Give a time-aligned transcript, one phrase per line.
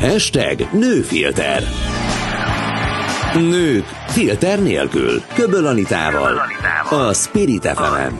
[0.00, 1.62] Hashtag nőfilter.
[3.34, 5.22] Nők filter nélkül.
[5.34, 6.40] Köböl Anitával.
[6.90, 8.14] A Spirit fm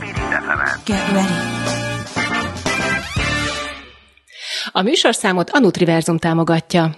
[0.85, 1.57] Get ready.
[4.71, 6.97] A műsorszámot a Nutriverzum támogatja.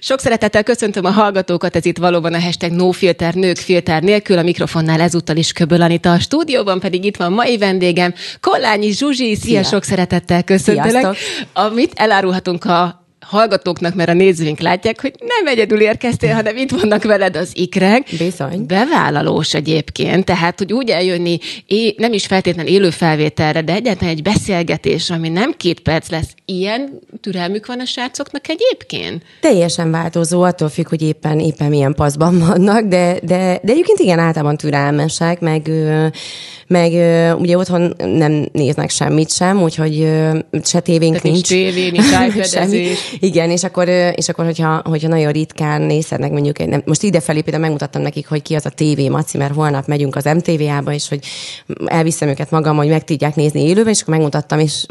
[0.00, 4.42] Sok szeretettel köszöntöm a hallgatókat, ez itt valóban a hashtag NoFilter, nők filter nélkül, a
[4.42, 9.34] mikrofonnál ezúttal is Köböl Anita, a stúdióban pedig itt van mai vendégem, Kollányi Zsuzsi, szia,
[9.34, 9.62] Szia.
[9.62, 10.90] sok szeretettel köszöntelek.
[10.90, 11.16] Sziasztok.
[11.52, 12.99] Amit elárulhatunk a
[13.30, 18.06] hallgatókknak, mert a nézőink látják, hogy nem egyedül érkeztél, hanem itt vannak veled az ikrek.
[18.18, 18.66] Bizony.
[18.66, 24.22] Bevállalós egyébként, tehát, hogy úgy eljönni, é, nem is feltétlenül élő felvételre, de egyáltalán egy
[24.22, 29.22] beszélgetés, ami nem két perc lesz, ilyen türelmük van a srácoknak egyébként?
[29.40, 34.18] Teljesen változó, attól függ, hogy éppen, éppen milyen paszban vannak, de, de, de egyébként igen,
[34.18, 35.70] általában türelmesek, meg,
[36.66, 36.92] meg
[37.40, 40.08] ugye otthon nem néznek semmit sem, úgyhogy
[40.64, 41.72] se tévénk Tehát nincs nincs.
[41.72, 42.88] tévé, nincs Semmi.
[43.20, 47.40] Igen, és akkor, és akkor hogyha, hogyha nagyon ritkán nézhetnek mondjuk, nem, most ide felé
[47.40, 51.08] például megmutattam nekik, hogy ki az a tévé, Maci, mert holnap megyünk az MTV-ába, és
[51.08, 51.24] hogy
[51.84, 54.86] elviszem őket magam, hogy meg tudják nézni élőben, és akkor megmutattam, és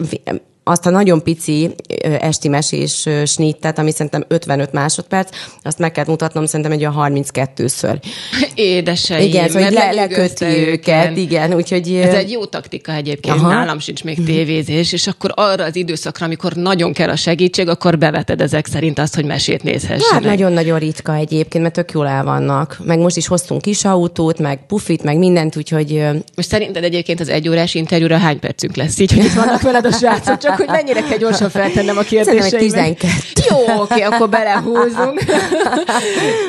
[0.64, 1.76] azt a nagyon pici
[2.20, 5.30] esti mesés snittet, ami szerintem 55 másodperc,
[5.64, 7.96] azt meg kell mutatnom szerintem egy olyan 32-ször.
[8.56, 9.28] Édeseim.
[9.28, 11.94] Igen, szóval le, leköti őket, igen, úgyhogy...
[11.94, 13.50] Ez egy jó taktika egyébként, Aha.
[13.50, 17.98] Nálam sincs még tévézés, és akkor arra az időszakra, amikor nagyon kell a segítség, akkor
[17.98, 20.12] beveted ezek szerint azt, hogy mesét nézhessenek.
[20.12, 22.78] Hát nagyon-nagyon ritka egyébként, mert tök jól el vannak.
[22.84, 26.04] Meg most is hoztunk kis autót, meg pufit, meg mindent, úgyhogy
[26.36, 29.92] Most szerinted egyébként az egyórás interjúra hány percünk lesz így, hogy itt vannak veled a
[29.92, 32.98] srácok, csak hogy mennyire kell gyorsan feltennem a Szerintem kérdéseimet.
[32.98, 33.30] 12.
[33.50, 35.24] Jó, oké, akkor belehúzunk.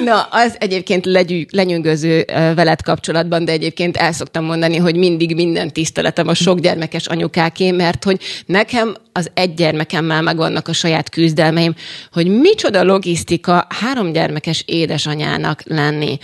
[0.04, 5.72] Na, az egyébként legyű, lenyűgöző veled kapcsolatban, de egyébként el szoktam mondani, hogy mindig minden
[5.72, 11.74] tiszteletem a sok gyermekes anyukáké, mert hogy nekem az egy gyermekemmel megvannak a saját küzdelmeim,
[12.12, 16.18] hogy micsoda logisztika három gyermekes édesanyának lenni.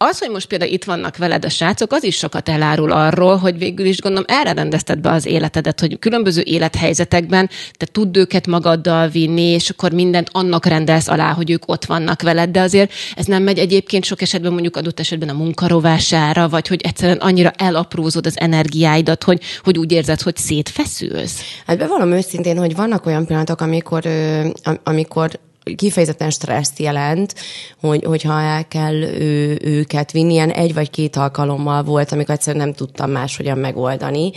[0.00, 3.58] Az, hogy most például itt vannak veled a srácok, az is sokat elárul arról, hogy
[3.58, 9.08] végül is gondolom erre rendezted be az életedet, hogy különböző élethelyzetekben te tudd őket magaddal
[9.08, 13.26] vinni, és akkor mindent annak rendelsz alá, hogy ők ott vannak veled, de azért ez
[13.26, 18.26] nem megy egyébként sok esetben mondjuk adott esetben a munkarovására, vagy hogy egyszerűen annyira elaprózod
[18.26, 21.40] az energiáidat, hogy, hogy úgy érzed, hogy szétfeszülsz.
[21.66, 24.02] Hát bevallom őszintén, hogy vannak olyan pillanatok, amikor,
[24.84, 25.30] amikor
[25.76, 27.34] kifejezetten stresszt jelent,
[27.80, 30.32] hogy, hogyha el kell ő, őket vinni.
[30.32, 34.32] Ilyen egy vagy két alkalommal volt, amikor egyszerűen nem tudtam máshogyan megoldani.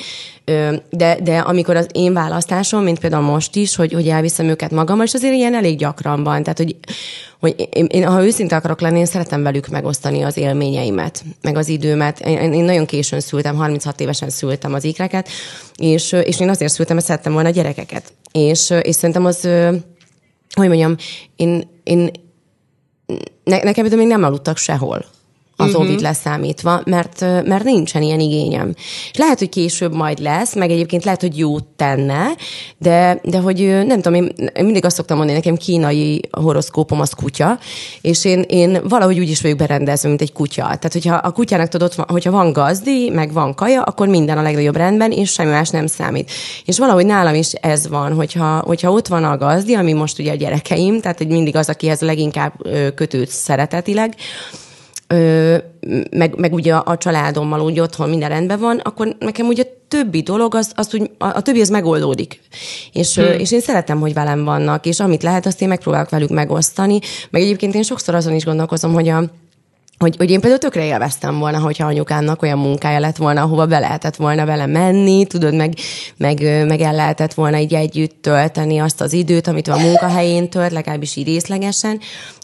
[0.90, 5.06] De, de amikor az én választásom, mint például most is, hogy, hogy elviszem őket magammal,
[5.06, 6.44] és azért ilyen elég gyakran van.
[6.44, 6.76] Tehát, hogy,
[7.40, 11.68] hogy én, én, ha őszinte akarok lenni, én szeretem velük megosztani az élményeimet, meg az
[11.68, 12.20] időmet.
[12.20, 15.30] Én, én nagyon későn szültem, 36 évesen szültem az ikreket,
[15.76, 18.14] és, és én azért szültem, mert szerettem volna gyerekeket.
[18.32, 19.48] És, és szerintem az,
[20.54, 20.96] hogy mondjam,
[21.36, 22.12] én, én
[23.44, 25.06] ne, nekem még nem aludtak sehol
[25.62, 25.84] az uh-huh.
[25.84, 28.74] Ovid leszámítva, mert, mert nincsen ilyen igényem.
[29.12, 32.28] És lehet, hogy később majd lesz, meg egyébként lehet, hogy jót tenne,
[32.78, 37.60] de, de hogy nem tudom, én, mindig azt szoktam mondani, nekem kínai horoszkópom az kutya,
[38.02, 40.62] és én, én valahogy úgy is vagyok berendezve, mint egy kutya.
[40.62, 44.76] Tehát, hogyha a kutyának tudod, hogyha van gazdi, meg van kaja, akkor minden a legnagyobb
[44.76, 46.32] rendben, és semmi más nem számít.
[46.66, 50.32] És valahogy nálam is ez van, hogyha, hogyha ott van a gazdi, ami most ugye
[50.32, 54.16] a gyerekeim, tehát hogy mindig az, akihez leginkább ö, kötődsz szeretetileg,
[56.12, 59.80] meg, meg ugye a, a családommal úgy otthon minden rendben van, akkor nekem ugye a
[59.88, 62.42] többi dolog, az, az úgy, a, a többi az megoldódik.
[62.94, 63.40] És, hmm.
[63.40, 67.00] és én szeretem, hogy velem vannak, és amit lehet, azt én megpróbálok velük megosztani.
[67.30, 69.24] Meg egyébként én sokszor azon is gondolkozom, hogy a,
[70.02, 73.80] hogy, hogy én például tökre élveztem volna, hogyha anyukámnak olyan munkája lett volna, ahova be
[73.80, 75.74] lehetett volna vele menni, tudod, meg,
[76.18, 80.72] meg, meg el lehetett volna így együtt tölteni azt az időt, amit a munkahelyén tölt,
[80.72, 82.00] legalábbis így részlegesen.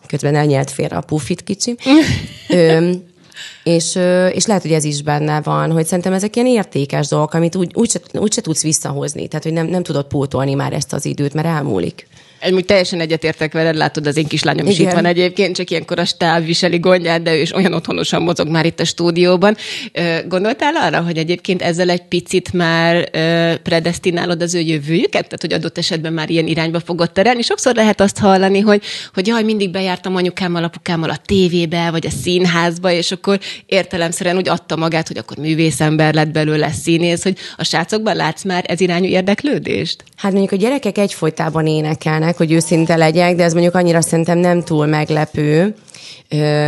[0.08, 1.76] Közben elnyelt félre a pufit kicsi.
[2.50, 2.92] Ö,
[3.64, 3.96] és,
[4.32, 7.72] és lehet, hogy ez is benne van, hogy szerintem ezek ilyen értékes dolgok, amit úgy,
[7.74, 9.28] úgy, se, úgy se tudsz visszahozni.
[9.28, 12.08] Tehát, hogy nem, nem tudod pótolni már ezt az időt, mert elmúlik.
[12.52, 14.88] Úgy teljesen egyetértek veled, látod, az én kislányom is Igen.
[14.88, 18.48] itt van egyébként, csak ilyenkor a stáb viseli gondját, de ő is olyan otthonosan mozog
[18.48, 19.58] már itt a stúdióban.
[20.28, 23.10] Gondoltál arra, hogy egyébként ezzel egy picit már
[23.60, 25.24] predestinálod az ő jövőjüket?
[25.24, 27.42] Tehát, hogy adott esetben már ilyen irányba fogod terelni?
[27.42, 32.10] Sokszor lehet azt hallani, hogy, hogy jaj, mindig bejártam anyukámmal, apukámmal a tévébe, vagy a
[32.10, 37.64] színházba, és akkor értelemszerűen úgy adta magát, hogy akkor művészember lett belőle színész, hogy a
[37.64, 40.04] srácokban látsz már ez irányú érdeklődést?
[40.16, 44.64] Hát mondjuk a gyerekek egyfolytában énekelnek, hogy őszinte legyek, de ez mondjuk annyira szerintem nem
[44.64, 45.76] túl meglepő.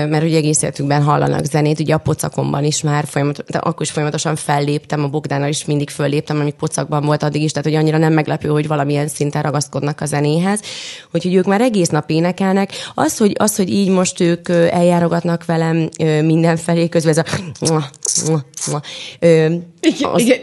[0.09, 3.91] Mert ugye egész életükben hallanak zenét, ugye a pocakomban is már folyamatosan, de akkor is
[3.91, 7.97] folyamatosan felléptem, a Bogdánnal is mindig fölléptem, amíg pocakban volt addig is, tehát hogy annyira
[7.97, 10.59] nem meglepő, hogy valamilyen szinten ragaszkodnak a zenéhez,
[11.13, 12.71] úgyhogy ők már egész nap énekelnek.
[12.95, 15.89] Az, hogy, az, hogy így most ők eljárogatnak velem
[16.24, 17.24] mindenfelé, közben ez a
[19.81, 20.21] igen, az...
[20.21, 20.39] igen,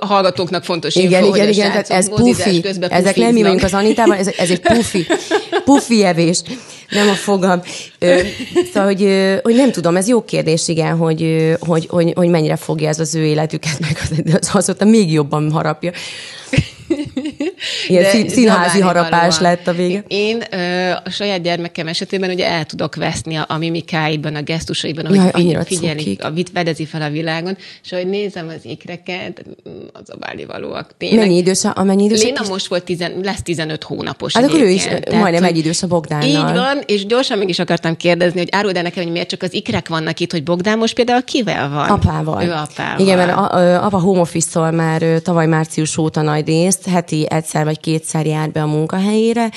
[0.00, 2.64] a hallgatóknak fontos igen, info, igen, igen, tehát ez pufi.
[2.88, 5.06] Ezek nem mi vagyunk az Anitában, ez, ez egy pufi,
[5.64, 6.42] pufi evés,
[6.88, 7.62] nem a fogam.
[7.98, 8.20] Ö,
[8.72, 9.08] szóval, hogy,
[9.42, 13.14] hogy nem tudom, ez jó kérdés, igen, hogy, hogy, hogy, hogy mennyire fogja ez az
[13.14, 13.98] ő életüket, meg
[14.40, 15.92] az, azóta még jobban harapja.
[17.86, 19.54] Ilyen de, színházi harapás valóan.
[19.54, 20.04] lett a vége.
[20.08, 25.04] Én ö, a saját gyermekem esetében ugye el tudok veszni a, a mimikáiban, a gesztusaiban,
[25.04, 29.44] ahogy Jaj, figy- figyeli, amit vedezi fel a világon, és ahogy nézem az ikreket,
[29.92, 30.94] az a valóak.
[30.98, 31.18] Tényleg.
[31.18, 32.22] Mennyi idős, amennyi idős?
[32.22, 34.34] Léna most volt, tizen, lesz 15 hónapos.
[34.34, 36.28] Hát akkor ő is Tehát, majdnem egy idős a Bogdánnal.
[36.28, 39.42] Így van, és gyorsan meg is akartam kérdezni, hogy áruld el nekem, hogy miért csak
[39.42, 41.88] az ikrek vannak itt, hogy Bogdán most például kivel van?
[41.88, 42.42] Apával.
[42.42, 42.98] Ő apával.
[42.98, 47.64] Igen, mert a, a, apa home office már tavaly március óta nagy részt, heti egyszer
[47.64, 49.50] vagy kétszer jár be a munkahelyére,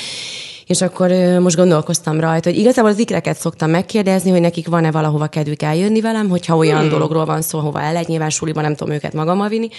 [0.65, 5.27] és akkor most gondolkoztam rajta, hogy igazából az ikreket szoktam megkérdezni, hogy nekik van-e valahova
[5.27, 6.89] kedvük eljönni velem, hogyha olyan hmm.
[6.89, 9.69] dologról van szó, hova el lehet, nyilván suliban nem tudom őket magammal vinni,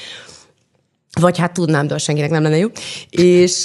[1.20, 2.68] vagy hát tudnám, de senkinek nem lenne jó.
[3.10, 3.62] És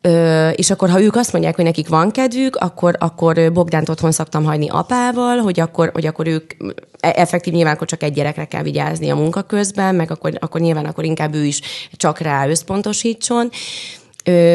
[0.00, 4.12] Ö, és akkor, ha ők azt mondják, hogy nekik van kedvük, akkor, akkor Bogdánt otthon
[4.12, 6.52] szoktam hagyni apával, hogy akkor, hogy akkor ők
[7.00, 10.60] e, effektív nyilván akkor csak egy gyerekre kell vigyázni a munka közben, meg akkor, akkor
[10.60, 11.60] nyilván akkor inkább ő is
[11.92, 13.50] csak rá összpontosítson.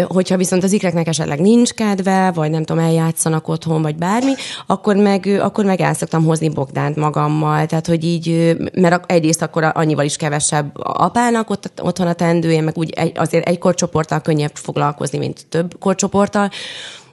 [0.08, 4.32] Hogyha viszont az ikreknek esetleg nincs kedve, vagy nem tudom, eljátszanak otthon, vagy bármi,
[4.68, 7.66] akkor meg, akkor meg el szoktam hozni Bogdánt magammal.
[7.66, 12.78] Tehát, hogy így, mert egyrészt akkor annyival is kevesebb apának ott, otthon a tendője, meg
[12.78, 16.50] úgy egy, azért egy korcsoporttal könnyebb foglalkozni, mint több korcsoporttal.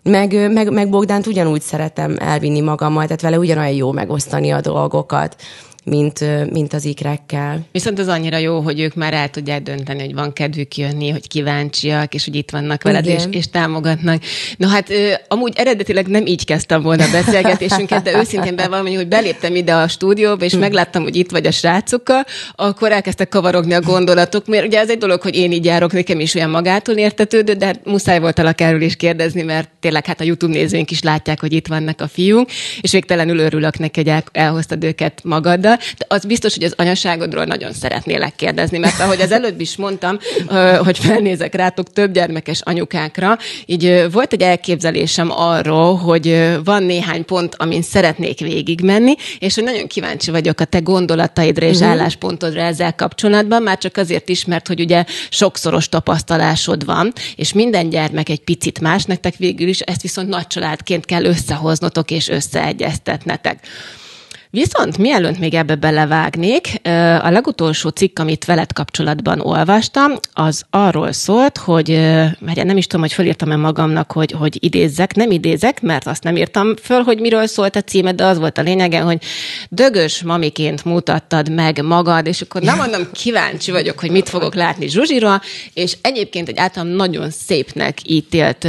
[0.02, 5.36] Meg, meg, meg Bogdánt ugyanúgy szeretem elvinni magammal, tehát vele ugyanolyan jó megosztani a dolgokat
[5.84, 7.66] mint, mint az ikrekkel.
[7.72, 11.28] Viszont az annyira jó, hogy ők már el tudják dönteni, hogy van kedvük jönni, hogy
[11.28, 14.22] kíváncsiak, és hogy itt vannak veled, és, és támogatnak.
[14.56, 14.88] No hát
[15.28, 19.88] amúgy eredetileg nem így kezdtem volna a beszélgetésünket, de őszintén bevallom, hogy beléptem ide a
[19.88, 20.58] stúdióba, és hm.
[20.58, 22.24] megláttam, hogy itt vagy a srácokkal,
[22.54, 26.20] akkor elkezdtek kavarogni a gondolatok, mert ugye ez egy dolog, hogy én így járok, nekem
[26.20, 30.24] is olyan magától értetődő, de hát muszáj voltalak erről is kérdezni, mert tényleg hát a
[30.24, 32.50] YouTube nézőink is látják, hogy itt vannak a fiúk,
[32.80, 37.44] és végtelenül örülök neki, hogy elhoztad őket magaddal családdal, de az biztos, hogy az anyaságodról
[37.44, 40.18] nagyon szeretnélek kérdezni, mert ahogy az előbb is mondtam,
[40.84, 47.54] hogy felnézek rátok több gyermekes anyukákra, így volt egy elképzelésem arról, hogy van néhány pont,
[47.58, 51.90] amin szeretnék végigmenni, és hogy nagyon kíváncsi vagyok a te gondolataidra és uh-huh.
[51.90, 57.88] álláspontodra ezzel kapcsolatban, már csak azért is, mert hogy ugye sokszoros tapasztalásod van, és minden
[57.90, 63.58] gyermek egy picit más, nektek végül is ezt viszont nagy családként kell összehoznotok és összeegyeztetnetek.
[64.52, 66.80] Viszont mielőtt még ebbe belevágnék,
[67.22, 71.88] a legutolsó cikk, amit veled kapcsolatban olvastam, az arról szólt, hogy,
[72.38, 76.36] mert nem is tudom, hogy fölírtam-e magamnak, hogy, hogy idézzek, nem idézek, mert azt nem
[76.36, 79.18] írtam föl, hogy miről szólt a címe, de az volt a lényege, hogy
[79.68, 84.88] dögös mamiként mutattad meg magad, és akkor nem mondom, kíváncsi vagyok, hogy mit fogok látni
[84.88, 85.42] Zsuzsiról,
[85.74, 88.66] és egyébként egy általam nagyon szépnek ítélt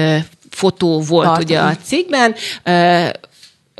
[0.49, 1.43] fotó volt Tartom.
[1.43, 2.35] ugye a cikkben,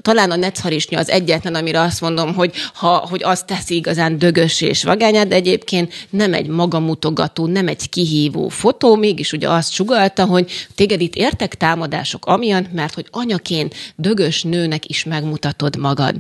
[0.02, 4.62] talán a necharisnya az egyetlen, amire azt mondom, hogy, ha, hogy azt teszi igazán dögös
[4.62, 10.26] és vagányát, de egyébként nem egy magamutogató, nem egy kihívó fotó, mégis ugye azt sugalta,
[10.26, 16.16] hogy téged itt értek támadások amiatt, mert hogy anyaként dögös nőnek is megmutatod magad.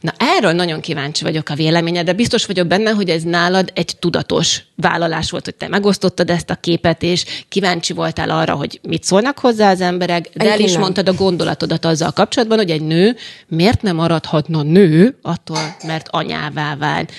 [0.00, 3.96] Na erről nagyon kíváncsi vagyok a véleményed, de biztos vagyok benne, hogy ez nálad egy
[3.98, 9.04] tudatos vállalás volt, hogy te megosztottad ezt a képet, és kíváncsi voltál arra, hogy mit
[9.04, 13.16] szólnak hozzá az emberek, de el is mondtad a gondolatodat azzal kapcsolatban, hogy egy nő
[13.46, 17.12] miért nem maradhatna nő attól, mert anyává vált.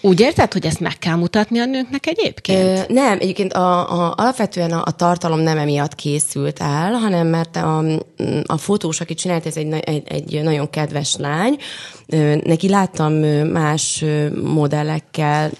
[0.00, 2.88] Úgy érted, hogy ezt meg kell mutatni a nőknek egyébként?
[2.88, 7.56] Ö, nem, egyébként a, a, alapvetően a, a tartalom nem emiatt készült el, hanem mert
[7.56, 7.84] a,
[8.46, 11.56] a fotós, aki csinált, ez egy, egy, egy nagyon kedves lány,
[12.44, 13.12] neki láttam
[13.52, 14.04] más
[14.42, 15.50] modellekkel,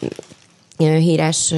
[0.77, 1.55] híres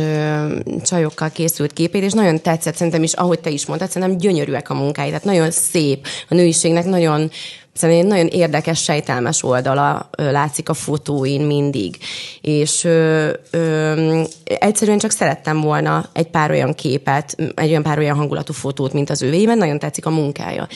[0.82, 4.74] csajokkal készült képét, és nagyon tetszett, szerintem is, ahogy te is mondtad, szerintem gyönyörűek a
[4.74, 7.30] munkái, tehát nagyon szép, a nőiségnek nagyon
[7.76, 11.96] Szerintem egy nagyon érdekes, sejtelmes oldala látszik a fotóin mindig.
[12.40, 18.16] És ö, ö, egyszerűen csak szerettem volna egy pár olyan képet, egy olyan pár olyan
[18.16, 20.68] hangulatú fotót, mint az övéiben, nagyon tetszik a munkája.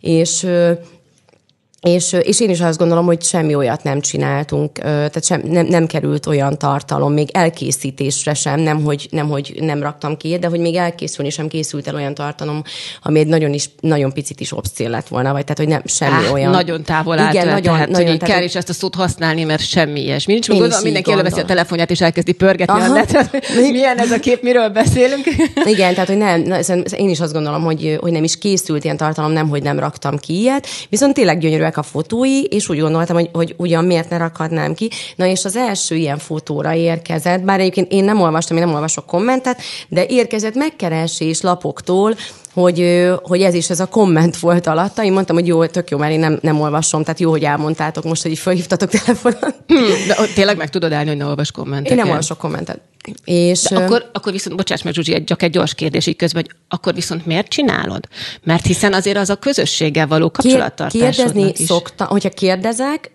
[0.00, 0.72] És ö,
[1.82, 5.86] és, és én is azt gondolom, hogy semmi olyat nem csináltunk, tehát sem, nem, nem
[5.86, 10.60] került olyan tartalom, még elkészítésre sem, nem hogy, nem, hogy nem raktam ki, de hogy
[10.60, 12.62] még elkészülni sem készült el olyan tartalom,
[13.02, 16.26] ami egy nagyon, is, nagyon picit is obszcén lett volna, vagy tehát, hogy nem semmi
[16.26, 16.50] Á, olyan.
[16.50, 19.44] Nagyon távol állt Igen, nagyon, tehát, nagyon, hogy tehát, kell is ezt a szót használni,
[19.44, 20.32] mert semmi ilyesmi.
[20.32, 22.90] Nincs, gondolom, mindenki előveszi a telefonját és elkezdi pörgetni Aha.
[22.90, 23.54] a netet.
[23.70, 25.24] Milyen ez a kép, miről beszélünk?
[25.74, 26.54] Igen, tehát, hogy nem,
[26.96, 30.18] én is azt gondolom, hogy, hogy nem is készült ilyen tartalom, nem, hogy nem raktam
[30.18, 34.10] ki ilyet, viszont tényleg gyönyörű szépek a fotói, és úgy gondoltam, hogy, hogy ugyan miért
[34.10, 34.90] ne rakhatnám ki.
[35.16, 39.06] Na és az első ilyen fotóra érkezett, bár egyébként én nem olvastam, én nem olvasok
[39.06, 42.14] kommentet, de érkezett megkeresés lapoktól,
[42.52, 45.04] hogy, hogy ez is ez a komment volt alatta.
[45.04, 48.04] Én mondtam, hogy jó, tök jó, mert én nem, nem olvasom, tehát jó, hogy elmondtátok
[48.04, 49.54] most, hogy így felhívtatok telefonon.
[49.66, 51.90] Hmm, de tényleg meg tudod állni, hogy ne olvas kommentet?
[51.90, 52.80] Én nem olvasok kommentet.
[53.24, 56.56] És, de akkor, akkor viszont, bocsáss meg Zsuzsi, csak egy gyors kérdés így közben, hogy
[56.68, 58.08] akkor viszont miért csinálod?
[58.42, 61.66] Mert hiszen azért az a közösséggel való kapcsolattartásodnak Kérdezni is.
[61.66, 63.10] szokta, hogyha kérdezek,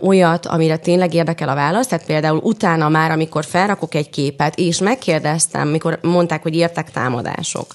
[0.00, 4.78] olyat, amire tényleg érdekel a válasz, tehát például utána már, amikor felrakok egy képet, és
[4.78, 7.74] megkérdeztem, mikor mondták, hogy értek támadások,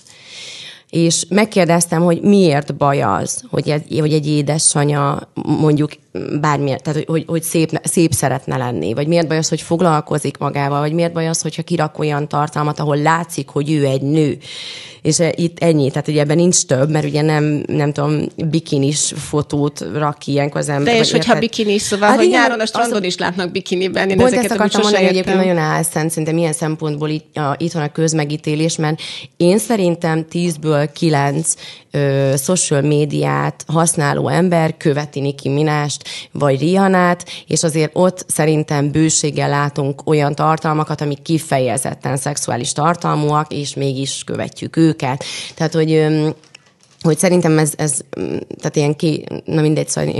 [0.91, 5.91] és megkérdeztem, hogy miért baj az, hogy egy, hogy egy édesanyja mondjuk
[6.41, 10.79] bármiért, tehát hogy, hogy szép, szép szeretne lenni, vagy miért baj az, hogy foglalkozik magával,
[10.79, 14.37] vagy miért baj az, hogyha kirak olyan tartalmat, ahol látszik, hogy ő egy nő.
[15.01, 19.13] És e, itt ennyi, tehát ugye ebben nincs több, mert ugye nem, nem tudom, bikinis
[19.15, 20.93] fotót rak ki ilyenkor az ember.
[20.93, 24.09] De és hogyha bikinis, szóval, hát hogy igen, nyáron a strandon az, is látnak bikiniben.
[24.09, 27.71] Én pont ezt akartam mondani, hogy egyébként nagyon álszent, szerintem milyen szempontból itt, a, itt
[27.71, 29.01] van a közmegítélés, mert
[29.37, 31.53] én szerintem tízből kilenc
[31.91, 35.49] ö, social médiát használó ember követi Nicki
[36.01, 43.53] Minást, vagy Rihanát, és azért ott szerintem bőséggel látunk olyan tartalmakat, amik kifejezetten szexuális tartalmúak,
[43.53, 45.23] és mégis követjük őket.
[45.55, 46.07] Tehát, hogy
[47.01, 47.99] hogy szerintem ez, ez
[48.57, 50.13] tehát ilyen ki, na mindegy, szóval...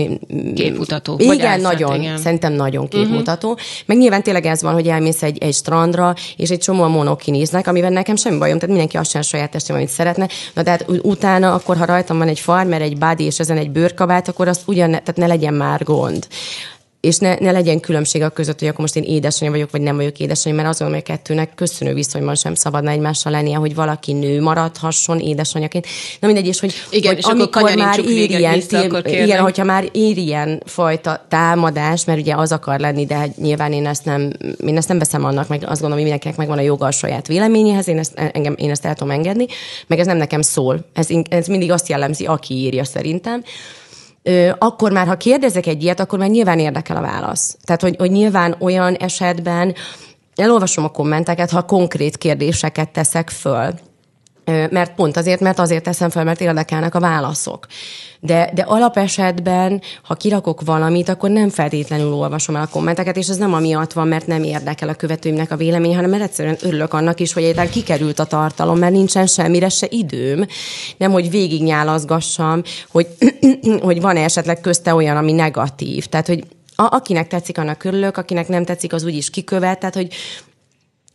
[0.55, 1.15] Képmutató.
[1.19, 2.17] Igen, nagyon, igen.
[2.17, 2.91] szerintem nagyon mhm.
[2.91, 3.50] képmutató.
[3.50, 3.63] Uh-huh.
[3.85, 7.89] Meg nyilván tényleg ez van, hogy elmész egy, egy strandra, és egy csomó monokinéznek, amivel
[7.89, 10.27] nekem semmi bajom, tehát mindenki azt sem saját testem, amit szeretne.
[10.53, 14.27] Na tehát utána, akkor ha rajtam van egy farmer, egy body, és ezen egy bőrkabát,
[14.27, 16.27] akkor azt ugyan, tehát ne legyen már gond
[17.01, 19.96] és ne, ne legyen különbség a között, hogy akkor most én édesanyja vagyok, vagy nem
[19.96, 24.13] vagyok édesanyja, mert azon, hogy a kettőnek köszönő viszonyban sem szabadna egymással lennie, hogy valaki
[24.13, 25.88] nő maradhasson édesanyjaként.
[26.20, 29.89] Na mindegy, és hogy, igen, hogy és amikor már ér ilyen, vissza, igen, hogyha már
[29.91, 34.31] ér ilyen fajta támadás, mert ugye az akar lenni, de hát nyilván én ezt nem,
[34.65, 37.27] én ezt nem veszem annak, meg azt gondolom, hogy mindenkinek megvan a joga a saját
[37.27, 39.46] véleményéhez, én ezt, engem, én ezt el tudom engedni,
[39.88, 40.86] meg ez nem nekem szól.
[40.93, 43.43] Ez, ez mindig azt jellemzi, aki írja szerintem
[44.57, 47.57] akkor már, ha kérdezek egy ilyet, akkor már nyilván érdekel a válasz.
[47.63, 49.75] Tehát, hogy, hogy nyilván olyan esetben
[50.35, 53.73] elolvasom a kommenteket, ha konkrét kérdéseket teszek föl,
[54.70, 57.67] mert pont azért, mert azért teszem fel, mert érdekelnek a válaszok.
[58.24, 63.38] De, de alapesetben, ha kirakok valamit, akkor nem feltétlenül olvasom el a kommenteket, és ez
[63.38, 67.20] nem amiatt van, mert nem érdekel a követőimnek a vélemény, hanem mert egyszerűen örülök annak
[67.20, 70.46] is, hogy egyáltalán kikerült a tartalom, mert nincsen semmire se időm.
[70.98, 73.08] Nem, hogy végignyálazgassam, hogy,
[73.81, 76.05] hogy van-e esetleg közte olyan, ami negatív.
[76.05, 76.43] Tehát, hogy
[76.75, 79.79] a, akinek tetszik, annak örülök, akinek nem tetszik, az úgyis kikövet.
[79.79, 80.13] Tehát, hogy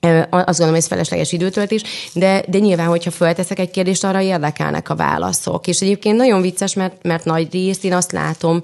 [0.00, 4.88] azt gondolom, hogy ez felesleges időtöltés, de, de nyilván, hogyha fölteszek egy kérdést, arra érdekelnek
[4.88, 5.67] a válaszok.
[5.67, 8.62] És egyébként nagyon vicces, mert, mert nagy részt én azt látom,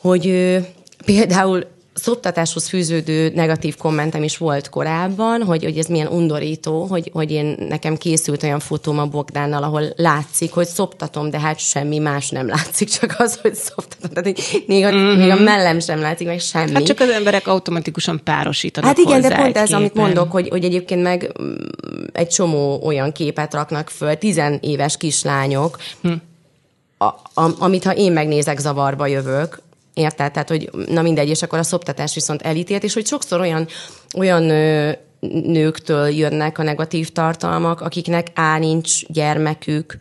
[0.00, 0.56] hogy
[1.04, 7.30] például szoptatáshoz fűződő negatív kommentem is volt korábban, hogy, hogy ez milyen undorító, hogy, hogy
[7.30, 12.28] én nekem készült olyan fotóm a Bogdánnal, ahol látszik, hogy szoptatom, de hát semmi más
[12.28, 14.10] nem látszik, csak az, hogy szoptatom.
[14.10, 15.18] Tehát még a, mm-hmm.
[15.18, 16.72] még a mellem sem látszik, meg semmi.
[16.72, 19.80] Hát csak az emberek automatikusan párosítanak Hát igen, de pont ez, képen.
[19.80, 21.54] amit mondok, hogy, hogy egyébként meg mm,
[22.12, 26.12] egy csomó olyan képet raknak föl, tizenéves kislányok, hm.
[26.98, 27.04] a,
[27.40, 29.58] a, amit ha én megnézek, zavarba jövök,
[29.94, 30.32] Érted?
[30.32, 33.66] Tehát, hogy na mindegy, és akkor a szoptatás viszont elítélt, és hogy sokszor olyan,
[34.16, 34.42] olyan
[35.46, 39.96] nőktől jönnek a negatív tartalmak, akiknek á, nincs gyermekük,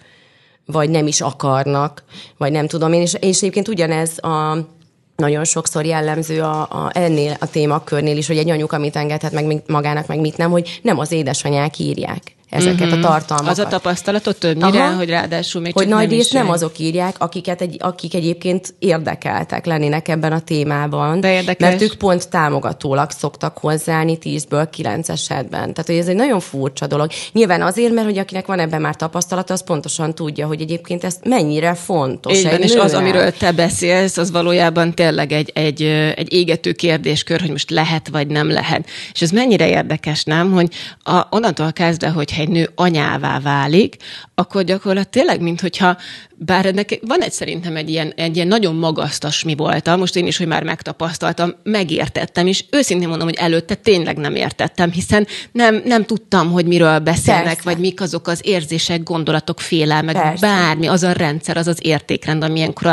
[0.65, 2.03] vagy nem is akarnak,
[2.37, 4.67] vagy nem tudom én, és, és egyébként ugyanez a
[5.15, 9.63] nagyon sokszor jellemző a, a, ennél a témakörnél is, hogy egy anyuka mit engedhet meg
[9.67, 12.91] magának, meg mit nem, hogy nem az édesanyák írják ezeket uh-huh.
[12.91, 13.05] a mhm.
[13.05, 13.51] tartalmakat.
[13.51, 17.15] Az a tapasztalatot többnyire, Aha, hogy ráadásul még Hogy csak nagy részt nem azok írják,
[17.19, 21.19] akiket egy, akik egyébként érdekeltek lennének ebben a témában.
[21.19, 21.69] De érdekes.
[21.69, 25.73] Mert ők pont támogatólag szoktak hozzáállni tízből kilenc esetben.
[25.73, 27.09] Tehát, hogy ez egy nagyon furcsa dolog.
[27.31, 31.17] Nyilván azért, mert hogy akinek van ebben már tapasztalata, az pontosan tudja, hogy egyébként ez
[31.23, 32.37] mennyire fontos.
[32.37, 35.81] Így van, és az, amiről te beszélsz, az valójában tényleg egy, egy,
[36.15, 38.85] egy égető kérdéskör, hogy most lehet vagy nem lehet.
[39.13, 40.51] És ez mennyire érdekes, nem?
[40.51, 40.67] Hogy
[41.03, 43.95] a, onnantól kezdve, hogy egy nő anyává válik,
[44.35, 45.97] akkor gyakorlatilag tényleg, mintha
[46.45, 50.27] bár ennek van egy szerintem egy ilyen, egy ilyen nagyon magasztas mi voltam, most én
[50.27, 55.81] is, hogy már megtapasztaltam, megértettem, és őszintén mondom, hogy előtte tényleg nem értettem, hiszen nem,
[55.85, 57.61] nem tudtam, hogy miről beszélnek, Persze.
[57.63, 60.47] vagy mik azok az érzések, gondolatok, félelmek, Persze.
[60.47, 62.87] bármi, az a rendszer, az az értékrend, ami ilyenkor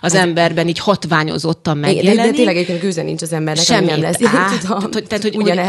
[0.00, 2.20] az ez emberben így hatványozottan megjelenik.
[2.20, 4.16] De, de tényleg egyébként gőze nincs az embernek, Semmi nem lesz.
[4.24, 5.60] Á, tudom, tehát, tehát, hogy, hogy,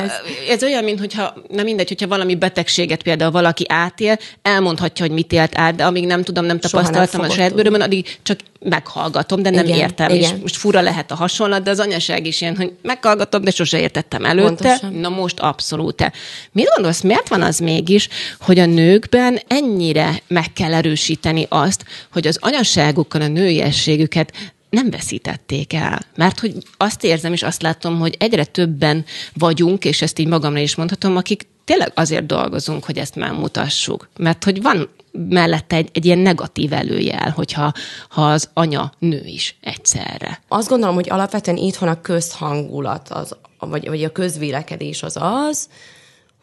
[0.49, 5.31] ez olyan, mint hogyha, na mindegy, hogyha valami betegséget például valaki átél, elmondhatja, hogy mit
[5.33, 9.49] élt át, de amíg nem tudom, nem tapasztaltam a saját bőrömön, addig csak meghallgatom, de
[9.49, 10.09] nem igen, értem.
[10.09, 10.35] Igen.
[10.35, 13.79] És most fura lehet a hasonlat, de az anyaság is ilyen, hogy meghallgatom, de sose
[13.79, 14.47] értettem előtte.
[14.47, 14.93] Pontosan.
[14.93, 16.11] Na most abszolút.
[16.51, 22.27] Mit gondolsz, miért van az mégis, hogy a nőkben ennyire meg kell erősíteni azt, hogy
[22.27, 24.33] az anyaságukon a nőiességüket
[24.69, 25.99] nem veszítették el.
[26.15, 30.59] Mert hogy azt érzem, és azt látom, hogy egyre többen vagyunk, és ezt így magamra
[30.59, 34.09] is mondhatom, akik tényleg azért dolgozunk, hogy ezt megmutassuk.
[34.17, 34.89] Mert hogy van
[35.29, 37.71] mellette egy, egy ilyen negatív előjel, hogyha
[38.09, 40.41] ha az anya nő is egyszerre.
[40.47, 45.69] Azt gondolom, hogy alapvetően itthon a közhangulat, az, vagy, vagy a közvélekedés az az,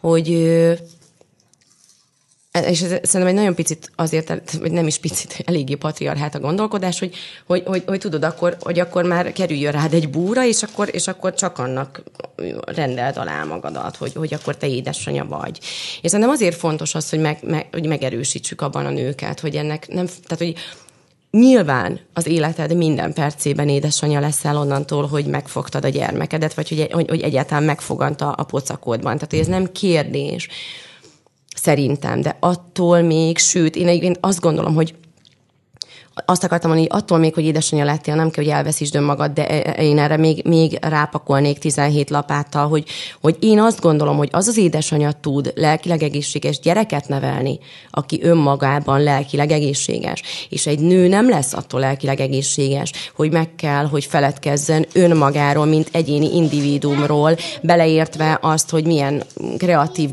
[0.01, 0.29] hogy
[2.53, 6.99] és ez, szerintem egy nagyon picit azért, vagy nem is picit, eléggé patriarhát a gondolkodás,
[6.99, 7.15] hogy,
[7.47, 11.07] hogy, hogy, hogy tudod, akkor, hogy akkor már kerüljön rád egy búra, és akkor, és
[11.07, 12.03] akkor csak annak
[12.67, 15.59] rendeld alá magadat, hogy, hogy akkor te édesanyja vagy.
[16.03, 19.89] És szerintem azért fontos az, hogy, meg, meg, hogy megerősítsük abban a nőket, hogy ennek
[19.89, 20.55] nem, tehát hogy
[21.31, 27.09] Nyilván az életed minden percében édesanyja leszel onnantól, hogy megfogtad a gyermekedet, vagy hogy, hogy,
[27.09, 29.15] hogy egyáltalán megfoganta a pocakodban.
[29.15, 30.49] Tehát, hogy ez nem kérdés
[31.63, 34.95] szerintem, de attól még, sőt, én egyébként azt gondolom, hogy
[36.25, 39.49] azt akartam mondani, hogy attól még, hogy édesanyja lettél, nem kell, hogy elveszítsd önmagad, de
[39.49, 42.85] e, e, én erre még, még rápakolnék 17 lapáttal, hogy,
[43.21, 47.59] hogy én azt gondolom, hogy az az édesanyja tud lelkileg egészséges gyereket nevelni,
[47.91, 50.23] aki önmagában lelkileg egészséges.
[50.49, 55.89] És egy nő nem lesz attól lelkileg egészséges, hogy meg kell, hogy feledkezzen önmagáról, mint
[55.93, 59.23] egyéni individuumról, beleértve azt, hogy milyen
[59.59, 60.11] kreatív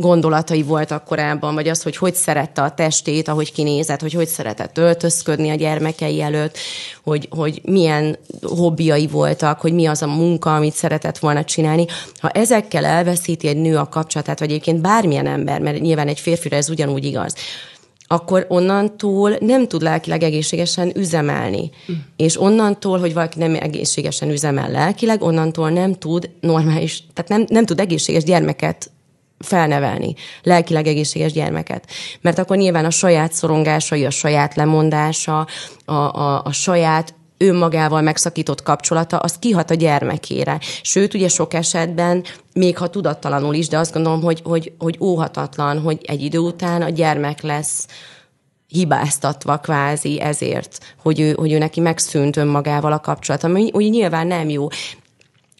[0.00, 4.78] gondolatai voltak korábban, vagy az, hogy hogy szerette a testét, ahogy kinézett, hogy hogy szeretett
[4.78, 6.58] öltözködni a gyermekei előtt,
[7.04, 11.86] hogy, hogy milyen hobbiai voltak, hogy mi az a munka, amit szeretett volna csinálni.
[12.20, 16.56] Ha ezekkel elveszíti egy nő a kapcsolatát, vagy egyébként bármilyen ember, mert nyilván egy férfire
[16.56, 17.34] ez ugyanúgy igaz,
[18.06, 21.70] akkor onnantól nem tud lelkileg egészségesen üzemelni.
[21.92, 21.94] Mm.
[22.16, 27.66] És onnantól, hogy valaki nem egészségesen üzemel lelkileg, onnantól nem tud normális, tehát nem, nem
[27.66, 28.90] tud egészséges gyermeket
[29.38, 31.86] felnevelni, lelkileg egészséges gyermeket.
[32.20, 35.46] Mert akkor nyilván a saját szorongásai, a saját lemondása,
[35.84, 40.60] a, a, a saját önmagával megszakított kapcsolata, az kihat a gyermekére.
[40.82, 45.80] Sőt, ugye sok esetben, még ha tudattalanul is, de azt gondolom, hogy, hogy, hogy óhatatlan,
[45.80, 47.86] hogy egy idő után a gyermek lesz
[48.68, 54.26] hibáztatva kvázi ezért, hogy ő, hogy ő neki megszűnt önmagával a kapcsolat, ami úgy nyilván
[54.26, 54.68] nem jó.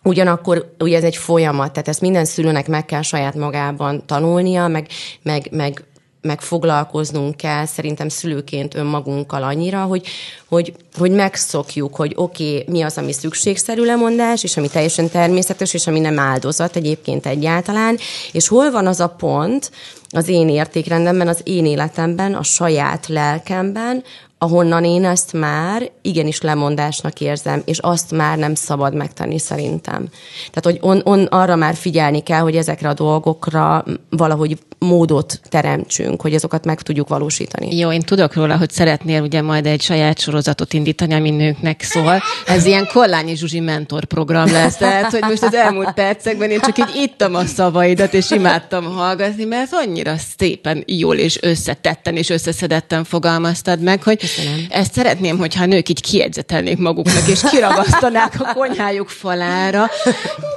[0.07, 4.87] Ugyanakkor ugye ez egy folyamat, tehát ezt minden szülőnek meg kell saját magában tanulnia, meg,
[5.23, 5.85] meg, meg,
[6.21, 10.07] meg foglalkoznunk kell szerintem szülőként önmagunkkal annyira, hogy,
[10.49, 15.75] hogy, hogy megszokjuk, hogy oké, okay, mi az, ami szükségszerű lemondás, és ami teljesen természetes,
[15.75, 17.99] és ami nem áldozat egyébként egyáltalán,
[18.33, 19.71] és hol van az a pont
[20.11, 24.05] az én értékrendemben, az én életemben, a saját lelkemben,
[24.39, 30.09] ahonnan én ezt már igenis lemondásnak érzem, és azt már nem szabad megtenni szerintem.
[30.51, 36.21] Tehát, hogy on, on, arra már figyelni kell, hogy ezekre a dolgokra valahogy módot teremtsünk,
[36.21, 37.77] hogy azokat meg tudjuk valósítani.
[37.77, 42.23] Jó, én tudok róla, hogy szeretnél ugye majd egy saját sorozatot indítani, ami nőknek szól.
[42.47, 46.95] Ez ilyen Kollányi Zsuzsi mentorprogram lesz, tehát, hogy most az elmúlt percekben én csak így
[46.95, 53.81] ittam a szavaidat, és imádtam hallgatni, mert annyira szépen, jól és összetetten és összeszedetten fogalmaztad
[53.81, 54.67] meg, hogy Köszönöm.
[54.69, 59.87] Ezt szeretném, hogyha a nők így kiegyzetelnék maguknak, és kiragasztanák a konyhájuk falára.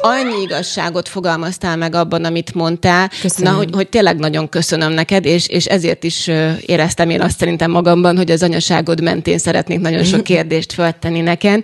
[0.02, 3.10] Annyi igazságot fogalmaztál meg abban, amit mondtál.
[3.22, 3.52] Köszönöm.
[3.52, 6.28] Na, hogy, hogy tényleg nagyon köszönöm neked, és, és ezért is
[6.66, 11.64] éreztem én azt szerintem magamban, hogy az anyaságod mentén szeretnék nagyon sok kérdést föltenni nekem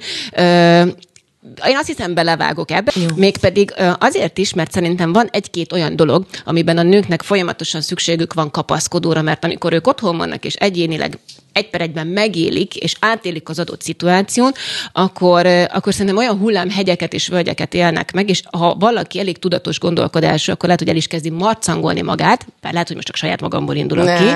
[1.68, 3.06] én azt hiszem belevágok ebbe, Jó.
[3.15, 8.52] mégpedig azért is, mert szerintem van egy-két olyan dolog, amiben a nőknek folyamatosan szükségük van
[8.52, 11.20] kapaszkodóra, mert amikor ők otthon vannak és egyénileg
[11.56, 14.58] egy per egyben megélik és átélik az adott szituációt,
[14.91, 20.52] akkor, akkor szerintem olyan hullámhegyeket és völgyeket élnek meg, és ha valaki elég tudatos gondolkodású,
[20.52, 23.76] akkor lehet, hogy el is kezdi marcangolni magát, bár lehet, hogy most csak saját magamból
[23.76, 24.32] indulok nem, ki.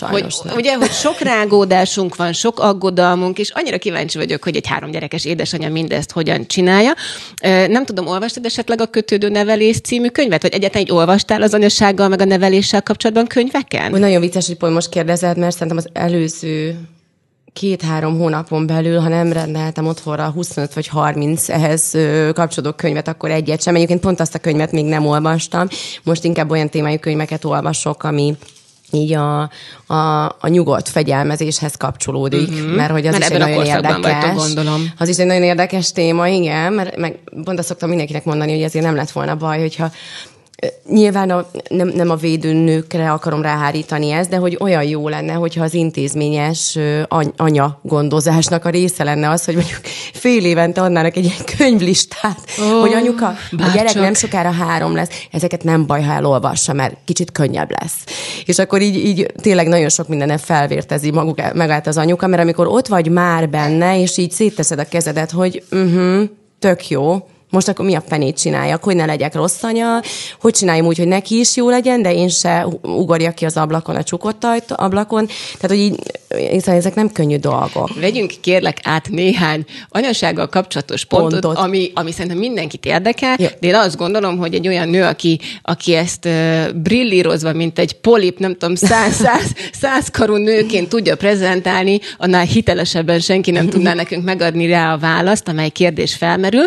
[0.00, 0.56] Hogy, nem.
[0.56, 5.24] Ugye, hogy sok rágódásunk van, sok aggodalmunk, és annyira kíváncsi vagyok, hogy egy három gyerekes
[5.24, 6.92] édesanyja mindezt hogyan csinálja.
[7.68, 12.08] Nem tudom, olvastad esetleg a Kötődő Nevelés című könyvet, vagy egyáltalán egy olvastál az anyasággal,
[12.08, 13.90] meg a neveléssel kapcsolatban könyveken?
[13.90, 16.61] Hogy nagyon vicces, hogy most kérdezed, mert szerintem az előző
[17.52, 21.96] két-három hónapon belül, ha nem rendeltem otthonra 25 vagy 30 ehhez
[22.32, 23.74] kapcsolódó könyvet, akkor egyet sem.
[23.74, 25.68] Egyébként pont azt a könyvet még nem olvastam.
[26.02, 28.36] Most inkább olyan témájú könyveket olvasok, ami
[28.92, 29.40] így a,
[29.86, 32.74] a, a nyugodt fegyelmezéshez kapcsolódik, uh-huh.
[32.74, 34.00] mert hogy az mert is egy nagyon érdekes.
[34.02, 34.92] Vagytok, gondolom.
[34.98, 38.62] Az is egy nagyon érdekes téma, igen, mert meg pont azt szoktam mindenkinek mondani, hogy
[38.62, 39.90] ezért nem lett volna baj, hogyha
[40.88, 45.64] Nyilván a, nem, nem a védőnőkre akarom ráhárítani ezt, de hogy olyan jó lenne, hogyha
[45.64, 46.78] az intézményes
[47.36, 49.80] anya gondozásnak a része lenne az, hogy mondjuk
[50.12, 53.68] fél évente adnának egy ilyen könyvlistát, oh, hogy anyuka, bárcsak.
[53.68, 57.96] a gyerek nem sokára három lesz, ezeket nem baj, ha elolvassa, mert kicsit könnyebb lesz.
[58.46, 62.66] És akkor így, így tényleg nagyon sok mindenen felvértezi maguk, magát az anyuka, mert amikor
[62.66, 66.22] ott vagy már benne, és így szétteszed a kezedet, hogy uh-huh,
[66.58, 70.02] tök jó, most akkor mi a fenét csináljak, hogy ne legyek rossz anya,
[70.40, 73.96] hogy csináljam úgy, hogy neki is jó legyen, de én se ugorjak ki az ablakon,
[73.96, 75.26] a csukott ajtó, ablakon.
[75.26, 75.98] Tehát, hogy így,
[76.60, 78.00] szóval ezek nem könnyű dolgok.
[78.00, 81.64] Vegyünk kérlek át néhány anyasággal kapcsolatos pontot, pontot.
[81.64, 83.48] Ami, ami szerintem mindenkit érdekel, ja.
[83.60, 87.92] de én azt gondolom, hogy egy olyan nő, aki, aki ezt uh, brillírozva, mint egy
[87.92, 93.94] polip, nem tudom, száz, száz, száz karú nőként tudja prezentálni, annál hitelesebben senki nem tudná
[93.94, 96.66] nekünk megadni rá a választ, amely kérdés felmerül.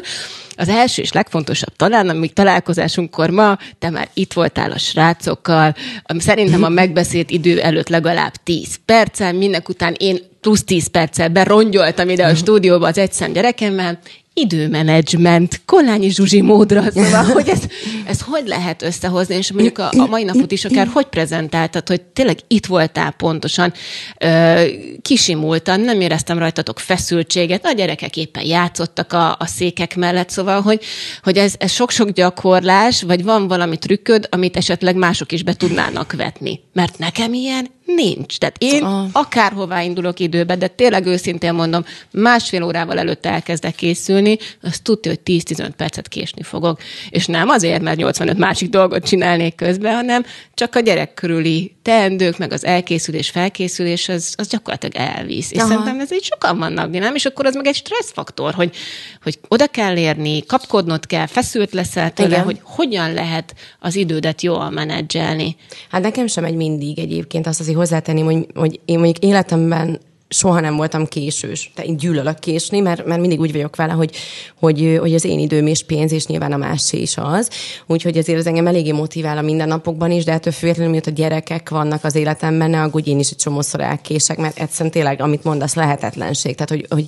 [0.56, 5.76] Az első és legfontosabb talán, amíg találkozásunkkor ma, te már itt voltál a srácokkal,
[6.18, 12.10] szerintem a megbeszélt idő előtt legalább 10 perccel, minek után én plusz 10 perccel berongyoltam
[12.10, 14.00] ide a stúdióba az egyszem gyerekemmel,
[14.38, 17.62] időmenedzsment, Kolányi Zsuzsi módra, szóval, hogy ez,
[18.06, 22.02] ez hogy lehet összehozni, és mondjuk a, a mai napot is akár hogy prezentáltad, hogy
[22.02, 23.74] tényleg itt voltál pontosan,
[24.20, 24.64] ö,
[25.02, 30.84] kisimultan, nem éreztem rajtatok feszültséget, a gyerekek éppen játszottak a, a székek mellett, szóval, hogy,
[31.24, 36.14] hogy ez, ez sok-sok gyakorlás, vagy van valami trükköd, amit esetleg mások is be tudnának
[36.14, 36.60] vetni.
[36.74, 38.38] Mert nekem ilyen Nincs.
[38.38, 39.08] Tehát én ah.
[39.12, 45.20] akárhová indulok időbe, de tényleg őszintén mondom, másfél órával előtt elkezdek készülni, azt tudja, hogy
[45.26, 46.80] 10-15 percet késni fogok.
[47.10, 52.38] És nem azért, mert 85 másik dolgot csinálnék közben, hanem csak a gyerek körüli teendők,
[52.38, 55.52] meg az elkészülés, felkészülés, az, az gyakorlatilag elvisz.
[55.52, 55.68] És Aha.
[55.68, 57.16] szerintem ez így sokan vannak, nem?
[57.16, 58.76] És akkor az meg egy stresszfaktor, hogy,
[59.24, 62.44] hogy oda kell érni, kapkodnod kell, feszült leszel tőle, Igen.
[62.44, 65.56] hogy hogyan lehet az idődet jól menedzselni.
[65.90, 70.60] Hát nekem sem egy mindig egyébként azt az hozzátenni, hogy, hogy én mondjuk életemben soha
[70.60, 71.72] nem voltam késős.
[71.76, 74.16] De én gyűlölök késni, mert, mert mindig úgy vagyok vele, hogy,
[74.60, 77.50] hogy, hogy az én időm és pénz, és nyilván a másé is az.
[77.88, 81.70] Úgyhogy azért az engem eléggé motivál a mindennapokban is, de ettől függetlenül, miatt a gyerekek
[81.70, 85.76] vannak az életemben, ne aggódj, én is egy csomószor elkések, mert egyszerűen tényleg, amit mondasz,
[85.76, 86.56] lehetetlenség.
[86.56, 87.08] Tehát, hogy, hogy,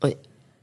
[0.00, 0.16] hogy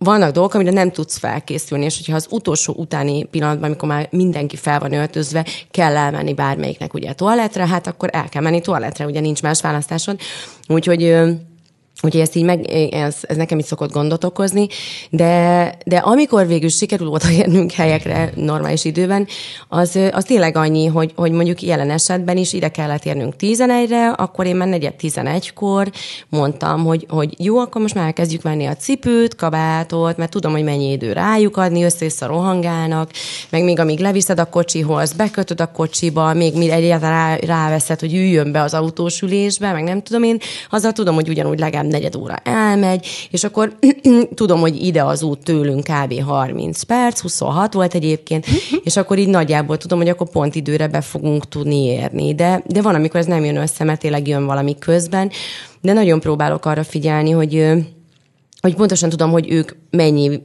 [0.05, 4.55] vannak dolgok, amire nem tudsz felkészülni, és hogyha az utolsó utáni pillanatban, amikor már mindenki
[4.55, 9.05] fel van öltözve, kell elmenni bármelyiknek ugye a toaletre, hát akkor el kell menni toaletre,
[9.05, 10.19] ugye nincs más választásod.
[10.67, 11.15] Úgyhogy
[12.05, 14.67] Úgyhogy ezt így meg, ez, ez nekem is szokott gondot okozni,
[15.09, 19.27] de, de amikor végül sikerül odaérnünk helyekre normális időben,
[19.67, 24.45] az, az tényleg annyi, hogy, hogy mondjuk jelen esetben is ide kellett érnünk 11-re, akkor
[24.45, 25.91] én már negyed 11-kor
[26.29, 30.63] mondtam, hogy, hogy jó, akkor most már elkezdjük venni a cipőt, kabátot, mert tudom, hogy
[30.63, 33.11] mennyi idő rájuk adni, össze-vissza rohangálnak,
[33.49, 38.13] meg még amíg leviszed a kocsihoz, bekötöd a kocsiba, még mi egyáltalán rá, ráveszed, hogy
[38.13, 40.37] üljön be az autósülésbe, meg nem tudom én,
[40.69, 43.77] azzal tudom, hogy ugyanúgy legalább negyed óra elmegy, és akkor
[44.33, 46.21] tudom, hogy ide az út tőlünk kb.
[46.21, 48.45] 30 perc, 26 volt egyébként,
[48.83, 52.35] és akkor így nagyjából tudom, hogy akkor pont időre be fogunk tudni érni.
[52.35, 55.31] De, de van, amikor ez nem jön össze, mert tényleg jön valami közben,
[55.81, 57.71] de nagyon próbálok arra figyelni, hogy,
[58.61, 60.41] hogy pontosan tudom, hogy ők mennyi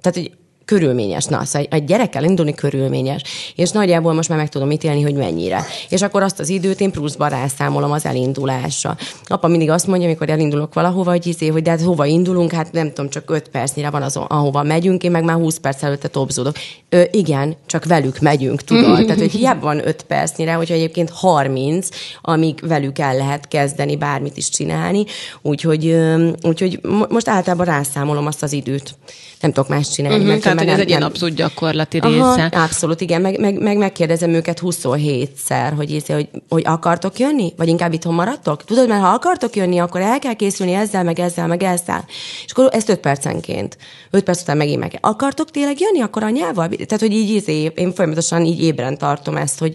[0.00, 0.30] tehát, hogy
[0.70, 1.24] körülményes.
[1.24, 3.22] Na, szóval egy gyerekkel indulni körülményes.
[3.54, 5.64] És nagyjából most már meg tudom ítélni, hogy mennyire.
[5.88, 8.96] És akkor azt az időt én pluszban rászámolom az elindulásra.
[9.24, 12.72] Apa mindig azt mondja, amikor elindulok valahova, hogy izé, hogy de hát hova indulunk, hát
[12.72, 16.08] nem tudom, csak 5 percnyire van az, ahova megyünk, én meg már 20 perc előtte
[16.08, 16.56] topzódok.
[16.88, 19.04] Ö, igen, csak velük megyünk, tudod.
[19.04, 21.88] Tehát, hogy hiába van 5 percnyire, hogyha egyébként 30,
[22.20, 25.04] amíg velük el lehet kezdeni bármit is csinálni.
[25.42, 25.96] Úgyhogy,
[26.42, 28.94] úgyhogy most általában rászámolom azt az időt.
[29.40, 30.16] Nem tudok más csinálni.
[30.16, 32.44] Uh-huh, mert tehát, hogy ez nem, egy ilyen abszolút gyakorlati Aha, része.
[32.44, 33.20] Abszolút, igen.
[33.20, 37.52] Meg, meg, meg megkérdezem őket 27-szer, hogy, íze, hogy, hogy akartok jönni?
[37.56, 38.64] Vagy inkább itthon maradtok?
[38.64, 42.04] Tudod, mert ha akartok jönni, akkor el kell készülni ezzel, meg ezzel, meg ezzel.
[42.44, 43.76] És akkor ezt 5 percenként.
[44.10, 44.98] 5 perc után megint meg.
[45.00, 46.00] Akartok tényleg jönni?
[46.00, 46.68] Akkor anyával?
[46.68, 49.74] Tehát, hogy így íze, én folyamatosan így ébren tartom ezt, hogy,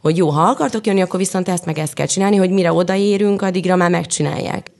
[0.00, 3.42] hogy jó, ha akartok jönni, akkor viszont ezt meg ezt kell csinálni, hogy mire odaérünk,
[3.42, 4.74] addigra már megcsinálják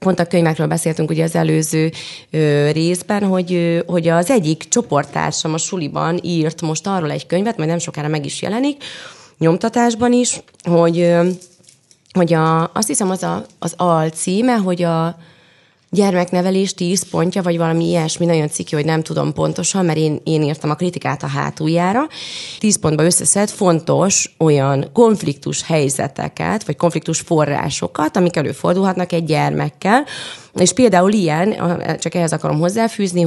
[0.00, 1.90] pont a könyvekről beszéltünk ugye az előző
[2.30, 7.56] ö, részben, hogy, ö, hogy az egyik csoporttársam a suliban írt most arról egy könyvet,
[7.56, 8.84] majd nem sokára meg is jelenik,
[9.38, 11.28] nyomtatásban is, hogy, ö,
[12.12, 15.16] hogy a, azt hiszem az a, az al címe, hogy a
[15.90, 20.42] gyermeknevelés 10 pontja, vagy valami ilyesmi, nagyon ciki, hogy nem tudom pontosan, mert én, én
[20.42, 22.06] írtam a kritikát a hátuljára.
[22.58, 30.04] 10 pontba összeszed fontos olyan konfliktus helyzeteket, vagy konfliktus forrásokat, amik előfordulhatnak egy gyermekkel,
[30.54, 31.56] és például ilyen,
[31.98, 33.26] csak ehhez akarom hozzáfűzni,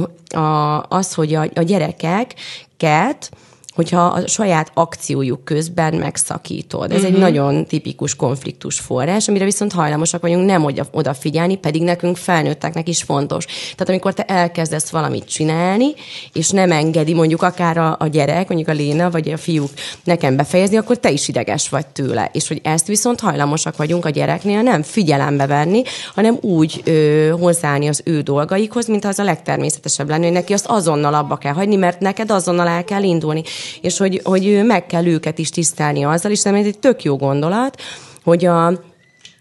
[0.88, 3.30] az, hogy a, a gyerekeket
[3.74, 6.90] hogyha a saját akciójuk közben megszakítod.
[6.90, 7.06] Ez uh-huh.
[7.06, 7.20] egy mhm.
[7.20, 13.02] nagyon tipikus konfliktus forrás, amire viszont hajlamosak vagyunk nem oda, odafigyelni, pedig nekünk felnőtteknek is
[13.02, 13.44] fontos.
[13.44, 15.94] Tehát amikor te elkezdesz valamit csinálni,
[16.32, 19.70] és nem engedi mondjuk akár a, a gyerek, mondjuk a Léna, vagy a fiúk
[20.04, 22.30] nekem befejezni, akkor te is ideges vagy tőle.
[22.32, 25.82] És hogy ezt viszont hajlamosak vagyunk a gyereknél nem figyelembe venni,
[26.14, 30.66] hanem úgy ö, hozzáállni az ő dolgaikhoz, mint az a legtermészetesebb lenne, hogy neki azt
[30.66, 33.42] azonnal abba kell hagyni, mert neked azonnal el kell indulni
[33.80, 37.16] és hogy, hogy meg kell őket is tisztelni azzal, és nem ez egy tök jó
[37.16, 37.82] gondolat,
[38.24, 38.80] hogy, a,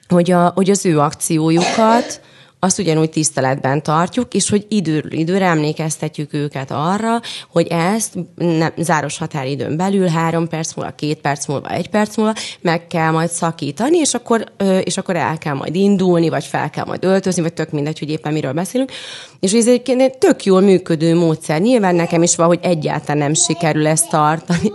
[0.08, 2.22] hogy, a, hogy az ő akciójukat
[2.64, 9.18] azt ugyanúgy tiszteletben tartjuk, és hogy idő, időre emlékeztetjük őket arra, hogy ezt nem, záros
[9.18, 13.98] határidőn belül három perc múlva, két perc múlva, egy perc múlva meg kell majd szakítani,
[13.98, 14.44] és akkor,
[14.84, 18.10] és akkor el kell majd indulni, vagy fel kell majd öltözni, vagy tök mindegy, hogy
[18.10, 18.92] éppen miről beszélünk.
[19.40, 21.62] És ez egy tök jól működő módszer.
[21.62, 24.72] Nyilván nekem is van, hogy egyáltalán nem sikerül ezt tartani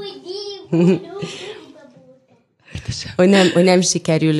[3.16, 4.36] hogy nem, hogy nem sikerül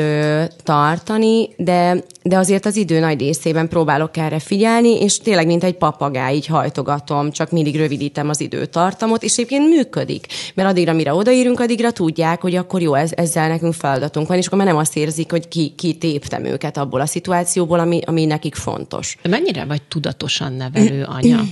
[0.63, 5.75] tartani, de, de azért az idő nagy részében próbálok erre figyelni, és tényleg, mint egy
[5.75, 10.27] papagáj, így hajtogatom, csak mindig rövidítem az időtartamot, és egyébként működik.
[10.55, 14.47] Mert addigra, mire odaírunk, addigra tudják, hogy akkor jó, ez, ezzel nekünk feladatunk van, és
[14.47, 18.25] akkor már nem azt érzik, hogy ki, ki téptem őket abból a szituációból, ami, ami
[18.25, 19.17] nekik fontos.
[19.29, 21.41] Mennyire vagy tudatosan nevelő anya?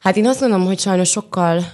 [0.00, 1.64] Hát én azt gondolom, hogy sajnos sokkal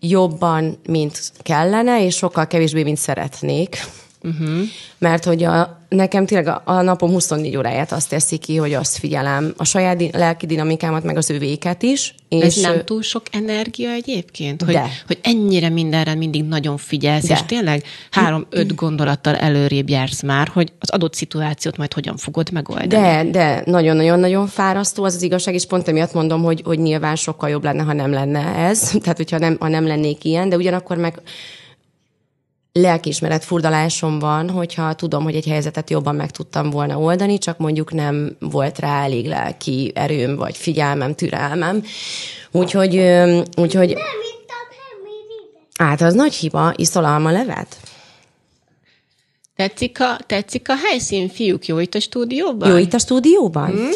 [0.00, 3.76] jobban, mint kellene, és sokkal kevésbé, mint szeretnék.
[4.22, 4.60] Uh-huh.
[4.98, 8.98] Mert hogy a, nekem tényleg a, a napom 24 óráját azt teszi ki, hogy azt
[8.98, 12.14] figyelem a saját di- lelki dinamikámat, meg az övéket is.
[12.28, 14.62] És Ez nem túl sok energia egyébként?
[14.62, 14.88] Hogy, de.
[15.06, 17.34] hogy ennyire mindenre mindig nagyon figyelsz, de.
[17.34, 22.88] és tényleg három-öt gondolattal előrébb jársz már, hogy az adott szituációt majd hogyan fogod megoldani.
[22.88, 27.48] De, de nagyon-nagyon-nagyon fárasztó az az igazság, és pont emiatt mondom, hogy, hogy nyilván sokkal
[27.48, 30.96] jobb lenne, ha nem lenne ez, tehát hogyha nem, ha nem lennék ilyen, de ugyanakkor
[30.96, 31.20] meg
[32.72, 37.92] lelkiismeret furdalásom van, hogyha tudom, hogy egy helyzetet jobban meg tudtam volna oldani, csak mondjuk
[37.92, 41.84] nem volt rá elég lelki erőm, vagy figyelmem, türelmem.
[42.50, 42.96] Úgyhogy...
[43.56, 44.56] úgyhogy nem ittam
[45.78, 47.76] Hát az nagy hiba, iszol alma levet?
[49.56, 52.68] Tetszik a, tetszik a helyszín, fiúk, jó itt a stúdióban?
[52.70, 53.70] Jó itt a stúdióban?
[53.70, 53.90] Hmm?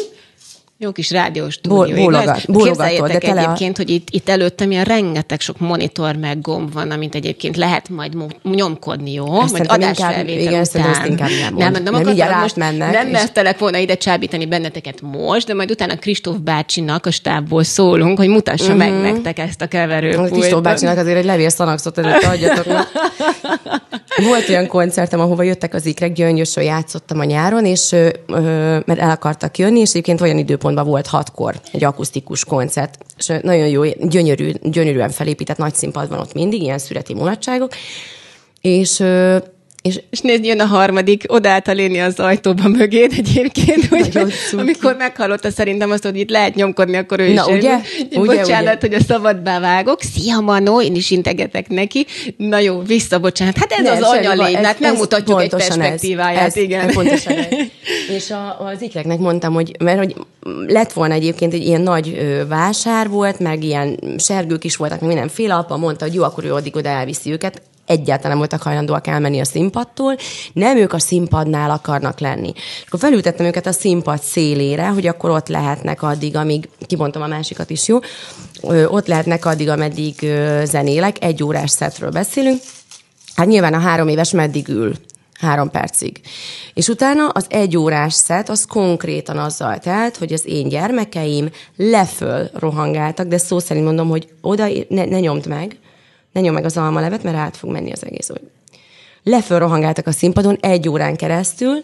[0.83, 3.81] Jó kis rádiós stúdió, Bólogat, Képzeljétek de egyébként, a...
[3.81, 8.13] hogy itt, itt előttem ilyen rengeteg sok monitor meg gomb van, amit egyébként lehet majd
[8.43, 9.41] nyomkodni, jó?
[9.41, 10.89] Ezt majd adásfelvétel igen, után.
[10.89, 11.71] Ezt inkább nem mond.
[11.71, 13.11] Nem, nem, akartam most, mennek, nem és...
[13.11, 18.27] mertelek volna ide csábítani benneteket most, de majd utána Kristóf bácsinak a stábból szólunk, hogy
[18.27, 18.79] mutassa uh-huh.
[18.79, 19.01] meg mhm.
[19.01, 20.37] nektek ezt a keverőpultot.
[20.37, 22.65] Kristóf bácsinak azért egy levél szanaxot előtt adjatok.
[24.27, 28.09] Volt olyan koncertem, ahova jöttek az ikrek, gyöngyösön játszottam a nyáron, és ö,
[28.85, 30.37] mert el akartak jönni, és egyébként olyan
[30.73, 36.19] időpontban volt hatkor egy akusztikus koncert, és nagyon jó, gyönyörű, gyönyörűen felépített nagy színpad van
[36.19, 37.71] ott mindig, ilyen szüreti mulatságok,
[38.61, 39.03] és
[39.83, 44.19] és, és nézd, jön a harmadik, odaállt a léni az ajtóba mögéd egyébként, hogy
[44.51, 47.55] amikor meghallotta szerintem azt, hogy itt lehet nyomkodni, akkor ő Na, is.
[47.55, 47.77] ugye?
[48.11, 48.35] ugye?
[48.35, 48.87] Bocsánat, ugye?
[48.87, 50.01] hogy a szabadba vágok.
[50.01, 52.05] Szia, Manó, én is integetek neki.
[52.37, 53.57] Na jó, visszabocsánat.
[53.57, 56.87] Hát ez ne, az anyalény, hát nem mutatjuk egy perspektíváját, ez, igen.
[56.87, 57.45] Ez, pontosan ez.
[58.15, 60.15] És a, az ikreknek mondtam, hogy, mert hogy
[60.67, 65.09] lett volna egyébként egy ilyen nagy ö, vásár volt, meg ilyen sergők is voltak, meg
[65.09, 69.07] mindenféle, apa mondta, hogy jó, akkor ő addig oda elviszi őket egyáltalán nem voltak hajlandóak
[69.07, 70.15] elmenni a színpadtól,
[70.53, 72.51] nem ők a színpadnál akarnak lenni.
[72.55, 77.27] És akkor felültettem őket a színpad szélére, hogy akkor ott lehetnek addig, amíg, kibontom a
[77.27, 77.99] másikat is, jó,
[78.87, 80.15] ott lehetnek addig, ameddig
[80.63, 82.61] zenélek, egy órás szetről beszélünk,
[83.35, 84.93] Hát nyilván a három éves meddig ül?
[85.39, 86.21] Három percig.
[86.73, 92.49] És utána az egy órás szet, az konkrétan azzal telt, hogy az én gyermekeim leföl
[92.53, 95.77] rohangáltak, de szó szerint mondom, hogy oda ne, ne nyomd meg,
[96.33, 98.27] ne nyom meg az almalevet, mert át fog menni az egész.
[98.27, 98.41] Hogy
[99.23, 101.83] lefölrohangáltak a színpadon egy órán keresztül,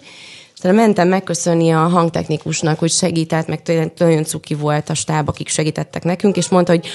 [0.56, 6.04] és mentem megköszönni a hangtechnikusnak, hogy segített, meg nagyon cuki volt a stáb, akik segítettek
[6.04, 6.88] nekünk, és mondta, hogy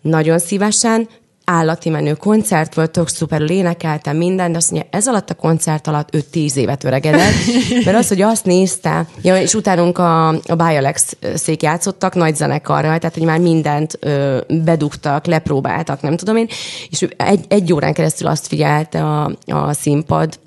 [0.00, 1.08] nagyon szívesen,
[1.50, 5.86] állati menő koncert volt, tök szuperül énekeltem minden, de azt mondja, ez alatt a koncert
[5.86, 7.34] alatt ő tíz évet öregedett,
[7.84, 12.98] mert az, hogy azt nézte, ja, és utánunk a, a Bialex szék játszottak nagy zenekarral,
[12.98, 16.48] tehát hogy már mindent ö, bedugtak, lepróbáltak, nem tudom én,
[16.90, 20.38] és egy, egy órán keresztül azt figyelte a, a színpad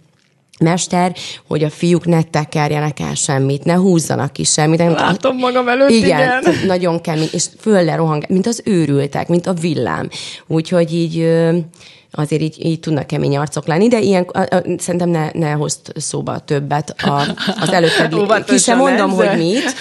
[0.61, 1.15] mester,
[1.47, 4.79] hogy a fiúk ne tekerjenek el semmit, ne húzzanak ki semmit.
[4.79, 6.41] Látom magam előtt, igen.
[6.41, 6.55] igen.
[6.65, 10.09] nagyon kemény, és föl rohang, mint az őrültek, mint a villám.
[10.47, 11.27] Úgyhogy így
[12.11, 15.91] azért így, így tudnak kemény arcok lenni, de ilyen, a, a, szerintem ne, ne hozd
[15.95, 17.23] szóba többet a,
[17.59, 18.43] az előtted.
[18.45, 19.29] Ki sem mondom, ezzel.
[19.29, 19.75] hogy mit,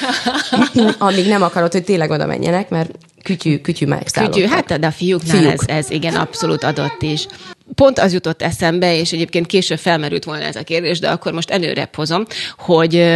[0.98, 2.90] amíg nem akarod, hogy tényleg oda menjenek, mert
[3.22, 4.40] kütyű, kütyű megszállottak.
[4.40, 5.52] Kütyű, hát de a fiúknál Fiúk.
[5.52, 7.26] ez, ez igen abszolút adott is.
[7.74, 11.50] Pont az jutott eszembe, és egyébként később felmerült volna ez a kérdés, de akkor most
[11.50, 13.06] előre hozom, hogy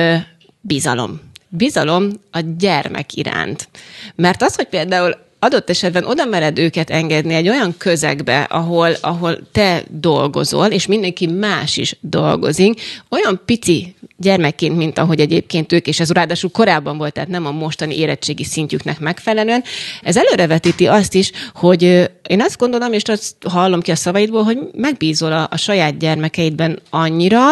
[0.60, 3.68] bizalom bizalom a gyermek iránt.
[4.14, 9.38] Mert az, hogy például adott esetben oda mered őket engedni egy olyan közegbe, ahol, ahol
[9.52, 12.80] te dolgozol, és mindenki más is dolgozik,
[13.10, 17.50] olyan pici gyermekként, mint ahogy egyébként ők, és ez ráadásul korábban volt, tehát nem a
[17.50, 19.62] mostani érettségi szintjüknek megfelelően,
[20.02, 21.82] ez előrevetíti azt is, hogy
[22.28, 26.80] én azt gondolom, és azt hallom ki a szavaidból, hogy megbízol a, a saját gyermekeidben
[26.90, 27.42] annyira,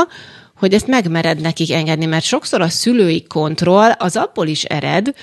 [0.63, 5.15] hogy ezt megmered nekik engedni, mert sokszor a szülői kontroll az abból is ered,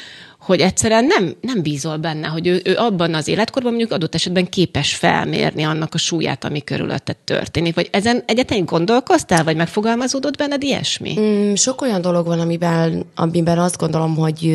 [0.50, 4.50] hogy egyszerűen nem, nem bízol benne, hogy ő, ő abban az életkorban mondjuk adott esetben
[4.50, 7.76] képes felmérni annak a súlyát, ami körülötted történik.
[7.76, 11.16] Vagy ezen egyetlen gondolkoztál, vagy megfogalmazódott benned ilyesmi?
[11.20, 14.54] Mm, sok olyan dolog van, amiben, amiben azt gondolom, hogy,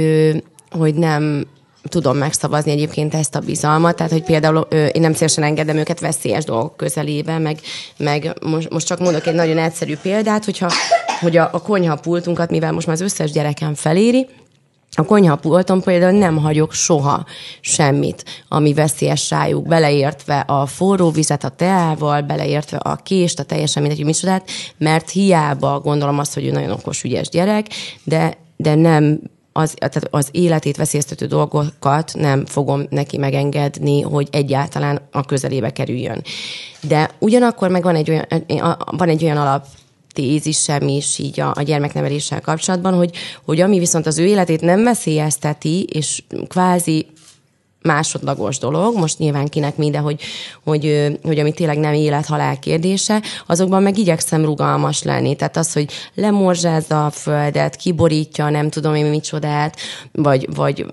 [0.70, 1.46] hogy nem
[1.88, 6.00] tudom megszavazni egyébként ezt a bizalmat, tehát hogy például ö, én nem szívesen engedem őket
[6.00, 7.58] veszélyes dolgok közelébe, meg,
[7.96, 10.70] meg most, most csak mondok egy nagyon egyszerű példát, hogyha
[11.20, 14.26] hogy a, a konyha pultunkat, mivel most már az összes gyerekem feléri,
[14.96, 17.24] a konyhapulton például nem hagyok soha
[17.60, 23.82] semmit, ami veszélyes rájuk, beleértve a forró vizet a teával, beleértve a kést, a teljesen
[23.82, 27.66] mindegy, hogy micsodát, mert hiába gondolom azt, hogy ő nagyon okos, ügyes gyerek,
[28.04, 29.20] de, de nem
[29.56, 36.22] az, tehát az életét veszélyeztető dolgokat nem fogom neki megengedni, hogy egyáltalán a közelébe kerüljön.
[36.80, 38.24] De ugyanakkor meg van egy olyan,
[38.96, 39.66] van egy olyan alap
[40.14, 43.10] tézisem is így a, a gyermekneveléssel kapcsolatban, hogy,
[43.44, 47.06] hogy ami viszont az ő életét nem veszélyezteti, és kvázi
[47.84, 50.20] másodlagos dolog, most nyilván kinek minden, hogy,
[50.64, 55.36] hogy, hogy ami tényleg nem élet-halál kérdése, azokban meg igyekszem rugalmas lenni.
[55.36, 59.76] Tehát az, hogy lemorzsázza a földet, kiborítja, nem tudom én micsodát,
[60.12, 60.86] vagy, vagy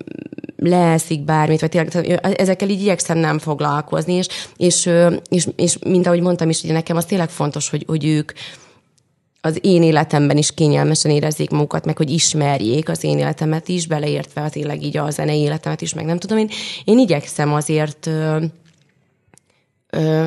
[0.58, 4.90] leeszik bármit, vagy tényleg ezekkel így igyekszem nem foglalkozni, és, és,
[5.30, 8.32] és, és mint ahogy mondtam is, ugye nekem az tényleg fontos, hogy, hogy ők,
[9.42, 14.50] az én életemben is kényelmesen érezzék magukat, meg hogy ismerjék az én életemet is, beleértve
[14.50, 16.50] tényleg így a zenei életemet is, meg nem tudom én.
[16.84, 18.10] Én igyekszem azért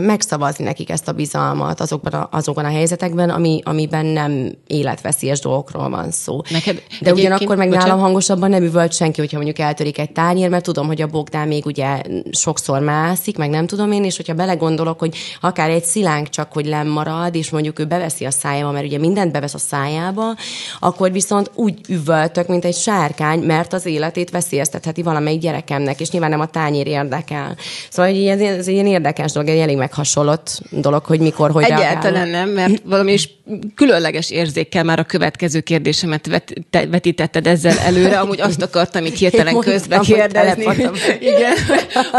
[0.01, 5.91] megszavazni nekik ezt a bizalmat azokban a, azokban a helyzetekben, ami, amiben nem életveszélyes dolgokról
[5.91, 6.41] van szó.
[6.51, 7.89] Neked De ugyanakkor meg bocsánat.
[7.89, 11.49] nálam hangosabban nem üvölt senki, hogyha mondjuk eltörik egy tányér, mert tudom, hogy a Bogdán
[11.49, 16.29] még ugye sokszor mászik, meg nem tudom én, és hogyha belegondolok, hogy akár egy szilánk
[16.29, 20.35] csak, hogy lemarad, és mondjuk ő beveszi a szájába, mert ugye mindent bevesz a szájába,
[20.81, 26.31] akkor viszont úgy üvöltök, mint egy sárkány, mert az életét veszélyeztetheti valamelyik gyerekemnek, és nyilván
[26.31, 27.57] nem a tányér érdekel.
[27.91, 32.29] Szóval ez, ez egy ilyen érdekes dolog, egy elég meghasonlott dolog, hogy mikor, hogy Egyáltalán
[32.29, 33.29] nem, mert valami is
[33.75, 38.19] különleges érzékkel már a következő kérdésemet vet, te, vetítetted ezzel előre.
[38.19, 40.65] Amúgy azt akartam itt hirtelen közbe kérdezni.
[41.21, 41.53] Igen,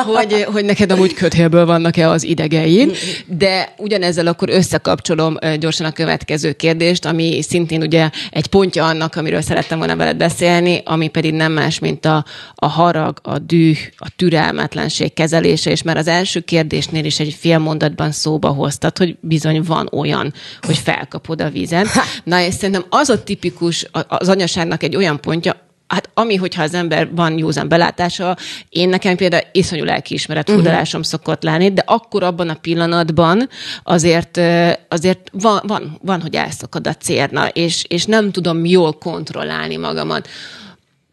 [0.06, 6.52] hogy, hogy neked amúgy köthélből vannak-e az idegeid, de ugyanezzel akkor összekapcsolom gyorsan a következő
[6.52, 11.52] kérdést, ami szintén ugye egy pontja annak, amiről szerettem volna veled beszélni, ami pedig nem
[11.52, 17.06] más, mint a, a harag, a düh, a türelmetlenség kezelése, és már az első kérdésnél
[17.06, 21.88] is egy fél mondatban szóba hoztad, hogy bizony van olyan, hogy felkapod a vízen.
[22.24, 26.74] Na, és szerintem az a tipikus, az anyaságnak egy olyan pontja, Hát ami, hogyha az
[26.74, 28.38] ember van józan belátása,
[28.70, 30.56] én nekem például iszonyú lelkiismeret mhm.
[30.56, 31.16] furdalásom uh-huh.
[31.16, 33.50] szokott lenni, de akkor abban a pillanatban
[33.84, 34.40] azért,
[34.88, 40.28] azért van, van, van, hogy elszakad a cérna, és, és nem tudom jól kontrollálni magamat.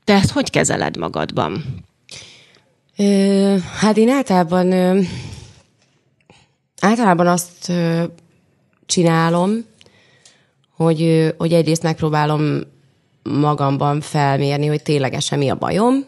[0.04, 1.64] Te ezt hogy kezeled magadban?
[2.96, 5.00] Ö, hát én általában ö,
[6.84, 7.72] Általában azt
[8.86, 9.64] csinálom,
[10.76, 12.60] hogy, hogy egyrészt megpróbálom
[13.22, 16.04] magamban felmérni, hogy ténylegesen mi a bajom,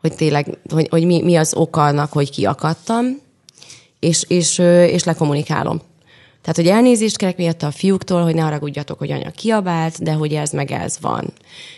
[0.00, 3.04] hogy tényleg, hogy, hogy mi, mi az oka annak, hogy kiakadtam,
[3.98, 5.80] és, és, és lekommunikálom.
[6.42, 10.32] Tehát, hogy elnézést kérek miatt a fiúktól, hogy ne haragudjatok, hogy anya kiabált, de hogy
[10.32, 11.32] ez meg ez van.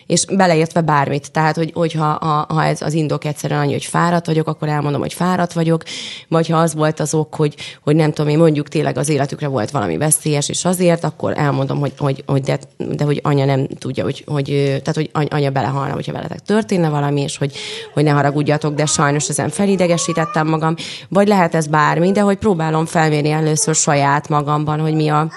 [0.07, 1.33] És beleértve bármit.
[1.33, 5.01] Tehát, hogy, hogyha ha, ha ez az indok egyszerűen annyi, hogy fáradt vagyok, akkor elmondom,
[5.01, 5.83] hogy fáradt vagyok,
[6.29, 9.47] vagy ha az volt az ok, hogy, hogy nem tudom, én mondjuk tényleg az életükre
[9.47, 13.67] volt valami veszélyes, és azért, akkor elmondom, hogy, hogy, hogy de, de, hogy anya nem
[13.67, 17.57] tudja, hogy, hogy tehát, hogy anya belehalna, hogyha veletek történne valami, és hogy,
[17.95, 20.75] hogy ne haragudjatok, de sajnos ezen felidegesítettem magam.
[21.09, 25.31] Vagy lehet ez bármi, de hogy próbálom felmérni először saját magam, magamban, hogy mi a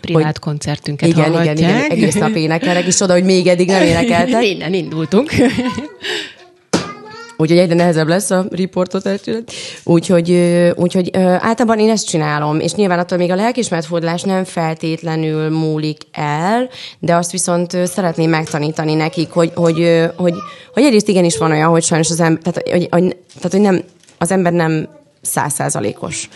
[0.00, 3.82] Privát hogy, koncertünket igen, igen, igen, egész nap énekelek, és oda, hogy még eddig nem
[3.82, 4.44] énekeltek.
[4.52, 5.30] Innen indultunk.
[7.36, 9.44] Úgyhogy egyre nehezebb lesz a riportot elcsinálni.
[9.84, 10.30] Úgyhogy,
[10.74, 16.68] úgyhogy általában én ezt csinálom, és nyilván attól még a lelkismeretfordulás nem feltétlenül múlik el,
[16.98, 20.34] de azt viszont szeretném megtanítani nekik, hogy, hogy, hogy,
[20.72, 23.82] hogy egyrészt igenis van olyan, hogy sajnos az ember, tehát, hogy, hogy, tehát, hogy nem,
[24.18, 24.88] az ember nem
[25.20, 26.28] százszázalékos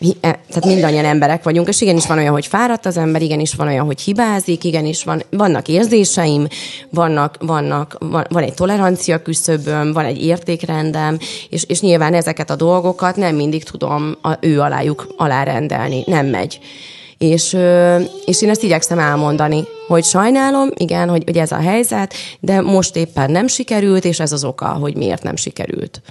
[0.00, 3.66] E, tehát mindannyian emberek vagyunk, és igenis van olyan, hogy fáradt az ember, igenis van
[3.66, 6.46] olyan, hogy hibázik, igenis van, vannak érzéseim,
[6.90, 11.18] vannak, vannak, van, van egy tolerancia küszöböm, van egy értékrendem,
[11.50, 16.58] és, és nyilván ezeket a dolgokat nem mindig tudom a, ő alájuk alárendelni, nem megy.
[17.18, 17.56] És,
[18.24, 22.96] és én ezt igyekszem elmondani, hogy sajnálom, igen, hogy, hogy ez a helyzet, de most
[22.96, 26.02] éppen nem sikerült, és ez az oka, hogy miért nem sikerült.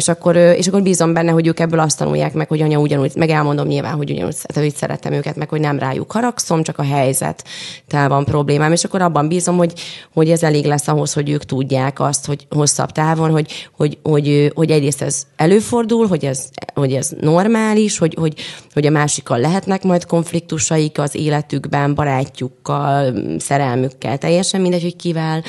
[0.00, 3.12] És akkor, és akkor bízom benne, hogy ők ebből azt tanulják meg, hogy anya ugyanúgy,
[3.16, 6.82] meg elmondom nyilván, hogy ugyanúgy hogy szeretem őket, meg hogy nem rájuk haragszom, csak a
[6.82, 7.44] helyzet
[7.88, 9.72] van problémám, és akkor abban bízom, hogy,
[10.14, 14.52] hogy ez elég lesz ahhoz, hogy ők tudják azt, hogy hosszabb távon, hogy, hogy, hogy,
[14.54, 18.34] hogy egyrészt ez előfordul, hogy ez, hogy ez normális, hogy, hogy,
[18.72, 25.42] hogy a másikkal lehetnek majd konfliktusaik az életükben, barátjukkal, szerelmükkel, teljesen mindegy, hogy kivel,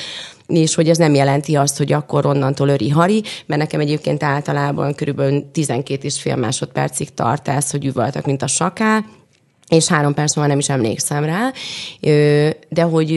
[0.52, 4.96] és hogy ez nem jelenti azt, hogy akkor onnantól öri hari, mert nekem egyébként általában
[4.96, 9.04] körülbelül 12 és fél másodpercig tart ez, hogy üvöltök, mint a saká,
[9.68, 11.52] és három perc múlva nem is emlékszem rá,
[12.70, 13.12] de hogy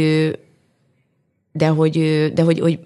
[1.53, 1.93] de hogy,
[2.35, 2.79] de hogy, hogy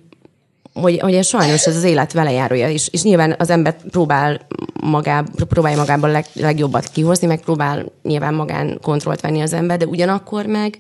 [0.81, 4.47] hogy, hogy ez sajnos ez az élet vele járója, és, és nyilván az ember próbál
[4.83, 9.87] magá, próbálja magában leg, legjobbat kihozni, meg próbál nyilván magán kontrollt venni az ember, de
[9.87, 10.79] ugyanakkor meg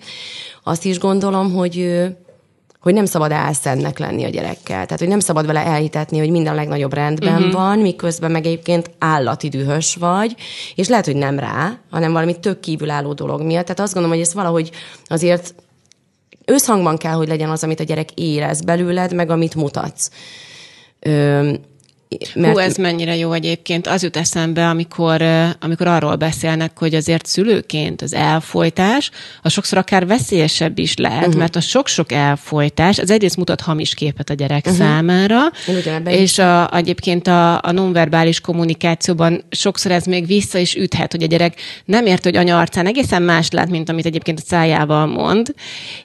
[0.64, 2.04] azt is gondolom, hogy,
[2.88, 4.84] hogy nem szabad álszennek lenni a gyerekkel.
[4.84, 7.52] Tehát, hogy nem szabad vele elhitetni, hogy minden a legnagyobb rendben uh-huh.
[7.52, 10.34] van, miközben meg egyébként állati dühös vagy,
[10.74, 13.64] és lehet, hogy nem rá, hanem valami tök kívülálló dolog miatt.
[13.64, 14.70] Tehát azt gondolom, hogy ez valahogy
[15.06, 15.54] azért
[16.44, 20.10] összhangban kell, hogy legyen az, amit a gyerek érez belőled, meg amit mutatsz.
[21.00, 21.52] Ö,
[22.34, 22.52] mert...
[22.52, 23.86] Hú, ez mennyire jó egyébként.
[23.86, 25.22] Az jut eszembe, amikor,
[25.60, 29.10] amikor arról beszélnek, hogy azért szülőként az elfolytás,
[29.42, 31.38] a sokszor akár veszélyesebb is lehet, uh-huh.
[31.38, 34.80] mert a sok-sok elfolytás, az egyrészt mutat hamis képet a gyerek uh-huh.
[34.80, 35.38] számára,
[36.04, 41.26] és a, egyébként a, a nonverbális kommunikációban sokszor ez még vissza is üthet, hogy a
[41.26, 45.54] gyerek nem ért, hogy anya arcán egészen más lát, mint amit egyébként a szájával mond,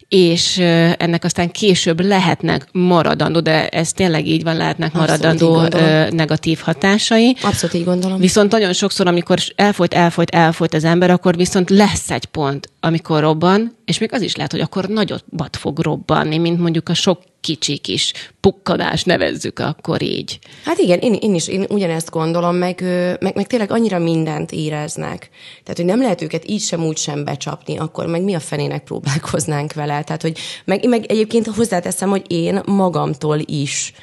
[0.08, 0.58] és
[0.98, 5.68] ennek aztán később lehetnek maradandó, de ez tényleg így van, lehetnek maradandó
[6.10, 7.36] negatív hatásai.
[7.42, 8.20] Abszolút így gondolom.
[8.20, 13.20] Viszont nagyon sokszor, amikor elfolyt, elfolyt, elfolyt az ember, akkor viszont lesz egy pont, amikor
[13.20, 17.20] robban, és még az is lehet, hogy akkor nagyobbat fog robbanni, mint mondjuk a sok
[17.44, 20.40] kicsi kis pukkanás, nevezzük akkor így.
[20.66, 22.82] Hát igen, én, én is én ugyanezt gondolom, meg,
[23.20, 25.30] meg, meg tényleg annyira mindent éreznek.
[25.64, 28.84] Tehát, hogy nem lehet őket így sem úgy sem becsapni, akkor meg mi a fenének
[28.84, 30.04] próbálkoznánk vele.
[30.04, 33.94] Tehát, hogy meg, meg egyébként hozzáteszem, hogy én magamtól is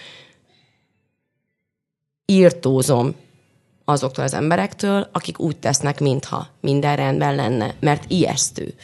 [2.30, 3.14] írtózom
[3.84, 8.74] azoktól az emberektől, akik úgy tesznek, mintha minden rendben lenne, mert ijesztő.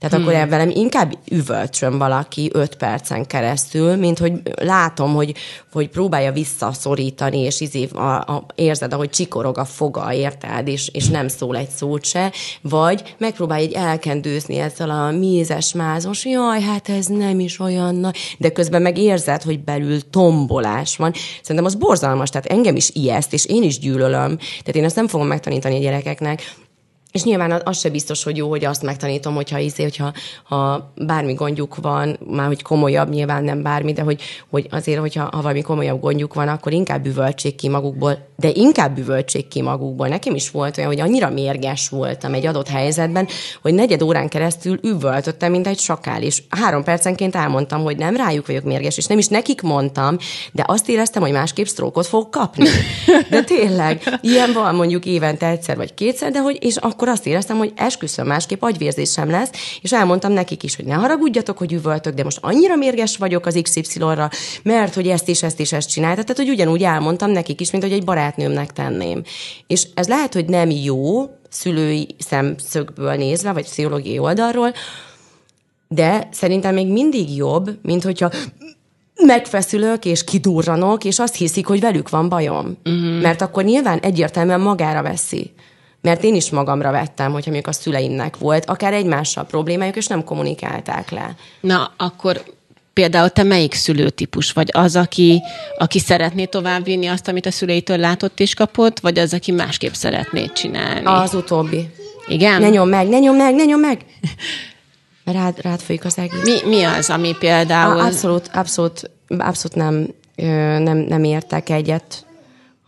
[0.00, 0.36] Tehát hmm.
[0.36, 4.32] akkor velem inkább üvölcsön valaki öt percen keresztül, mint hogy
[4.62, 5.34] látom, hogy,
[5.72, 11.08] hogy próbálja visszaszorítani, és izé, a, a, érzed, ahogy csikorog a foga, érted, és, és
[11.08, 16.88] nem szól egy szót se, vagy megpróbálja egy elkendőzni ezzel a mézes, mázos, jaj, hát
[16.88, 21.12] ez nem is olyan nagy, de közben meg érzed, hogy belül tombolás van.
[21.42, 24.36] Szerintem az borzalmas, tehát engem is ijeszt, és én is gyűlölöm.
[24.36, 26.54] Tehát én ezt nem fogom megtanítani a gyerekeknek,
[27.12, 31.34] és nyilván az se biztos, hogy jó, hogy azt megtanítom, hogyha, izé, hogyha ha bármi
[31.34, 35.62] gondjuk van, már hogy komolyabb, nyilván nem bármi, de hogy, hogy azért, hogyha ha valami
[35.62, 40.08] komolyabb gondjuk van, akkor inkább üvöltsék ki magukból, de inkább üvöltsék ki magukból.
[40.08, 43.28] Nekem is volt olyan, hogy annyira mérges voltam egy adott helyzetben,
[43.62, 48.46] hogy negyed órán keresztül üvöltöttem, mint egy sakál, és három percenként elmondtam, hogy nem rájuk
[48.46, 50.16] vagyok mérges, és nem is nekik mondtam,
[50.52, 52.68] de azt éreztem, hogy másképp sztrókot fog kapni.
[53.30, 57.56] De tényleg, ilyen van mondjuk évente egyszer vagy kétszer, de hogy, és akkor azt éreztem,
[57.56, 59.50] hogy esküszöm másképp agyvérzésem lesz,
[59.82, 63.58] és elmondtam nekik is, hogy ne haragudjatok, hogy üvöltök, de most annyira mérges vagyok az
[63.62, 64.28] XY-ra,
[64.62, 67.82] mert hogy ezt és ezt és ezt csinálta, tehát hogy ugyanúgy elmondtam nekik is, mint
[67.82, 69.22] hogy egy barátnőmnek tenném.
[69.66, 74.74] És ez lehet, hogy nem jó szülői szemszögből nézve, vagy pszichológiai oldalról,
[75.88, 78.30] de szerintem még mindig jobb, mint hogyha
[79.26, 82.76] megfeszülök, és kidurranok, és azt hiszik, hogy velük van bajom.
[82.84, 83.20] Uh-huh.
[83.20, 85.52] Mert akkor nyilván egyértelműen magára veszi.
[86.02, 90.24] Mert én is magamra vettem, hogyha mondjuk a szüleimnek volt, akár egymással problémájuk, és nem
[90.24, 91.34] kommunikálták le.
[91.60, 92.42] Na, akkor
[92.92, 94.68] például te melyik szülőtípus vagy?
[94.72, 95.42] Az, aki,
[95.78, 100.46] aki szeretné továbbvinni azt, amit a szüleitől látott és kapott, vagy az, aki másképp szeretné
[100.46, 101.04] csinálni?
[101.04, 101.88] Az utóbbi.
[102.26, 102.60] Igen?
[102.60, 104.04] Ne nyom meg, ne nyom meg, ne nyom meg!
[105.24, 106.42] Rád, rád folyik az egész.
[106.42, 108.00] Mi, mi az, ami például...
[108.00, 110.08] Abszolút, abszolút, abszolút nem,
[110.82, 112.26] nem, nem értek egyet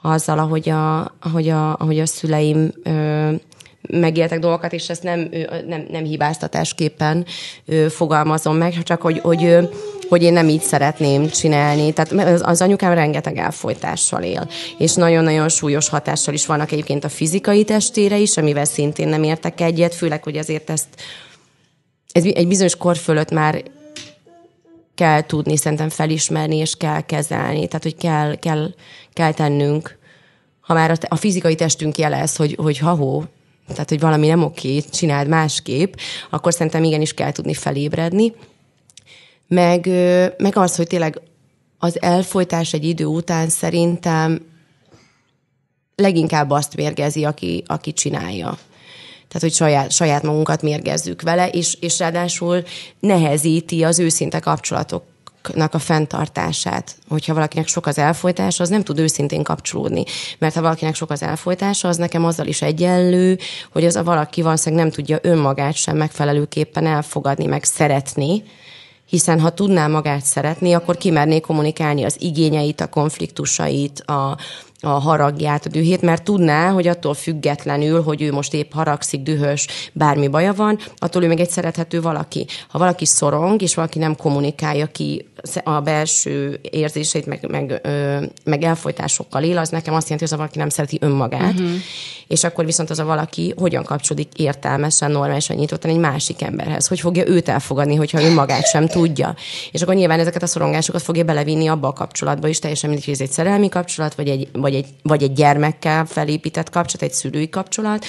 [0.03, 2.73] azzal, ahogy a, ahogy a, ahogy a szüleim
[3.89, 5.29] megéltek dolgokat, és ezt nem,
[5.67, 7.27] nem, nem hibáztatásképpen
[7.89, 9.59] fogalmazom meg, csak hogy, hogy,
[10.09, 11.93] hogy én nem így szeretném csinálni.
[11.93, 14.49] Tehát az anyukám rengeteg elfolytással él,
[14.79, 19.61] és nagyon-nagyon súlyos hatással is vannak egyébként a fizikai testére is, amivel szintén nem értek
[19.61, 20.89] egyet, főleg, hogy azért ezt
[22.13, 23.63] ez egy bizonyos kor fölött már
[24.95, 27.67] kell tudni szerintem felismerni, és kell kezelni.
[27.67, 28.75] Tehát, hogy kell, kell,
[29.13, 29.99] kell tennünk,
[30.61, 33.25] ha már a, a fizikai testünk jelez, hogy, hogy ha-hó,
[33.69, 35.95] tehát, hogy valami nem oké, csináld másképp,
[36.31, 38.33] akkor szerintem igenis kell tudni felébredni.
[39.49, 39.87] Meg,
[40.39, 41.21] meg az, hogy tényleg
[41.79, 44.41] az elfolytás egy idő után szerintem
[45.97, 48.59] leginkább azt mérgezi, aki, aki csinálja.
[49.33, 52.63] Tehát, hogy saját, saját magunkat mérgezzük vele, és, és ráadásul
[53.01, 55.03] nehezíti az őszinte kapcsolatok
[55.71, 56.97] a fenntartását.
[57.09, 60.05] Hogyha valakinek sok az elfolytása, az nem tud őszintén kapcsolódni.
[60.39, 63.39] Mert ha valakinek sok az elfolytása, az nekem azzal is egyenlő,
[63.71, 68.43] hogy az a valaki valószínűleg nem tudja önmagát sem megfelelőképpen elfogadni, meg szeretni,
[69.07, 74.37] hiszen ha tudná magát szeretni, akkor kimerné kommunikálni az igényeit, a konfliktusait, a,
[74.85, 79.67] a haragját, a dühét, mert tudná, hogy attól függetlenül, hogy ő most épp haragszik, dühös,
[79.93, 82.47] bármi baja van, attól ő még egy szerethető valaki.
[82.69, 85.27] Ha valaki szorong, és valaki nem kommunikálja ki
[85.65, 90.33] a belső érzéseit, meg, meg, ö, meg elfolytásokkal él, az nekem azt jelenti, hogy az
[90.33, 91.53] a valaki nem szereti önmagát.
[91.53, 91.71] Uh-huh.
[92.27, 96.87] És akkor viszont az a valaki hogyan kapcsolódik értelmesen, normálisan nyitottan egy másik emberhez.
[96.87, 99.35] Hogy fogja őt elfogadni, hogyha önmagát sem tudja.
[99.71, 103.15] És akkor nyilván ezeket a szorongásokat fogja belevinni abba a kapcsolatba is, teljesen mindegy, hogy
[103.15, 107.49] ez egy szerelmi kapcsolat, vagy egy, vagy egy, vagy egy gyermekkel felépített kapcsolat, egy szülői
[107.49, 108.05] kapcsolat,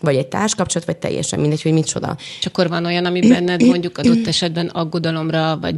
[0.00, 2.16] vagy egy társkapcsolat, vagy teljesen mindegy, hogy micsoda.
[2.38, 5.74] És akkor van olyan, ami benned mondjuk adott esetben aggodalomra, vagy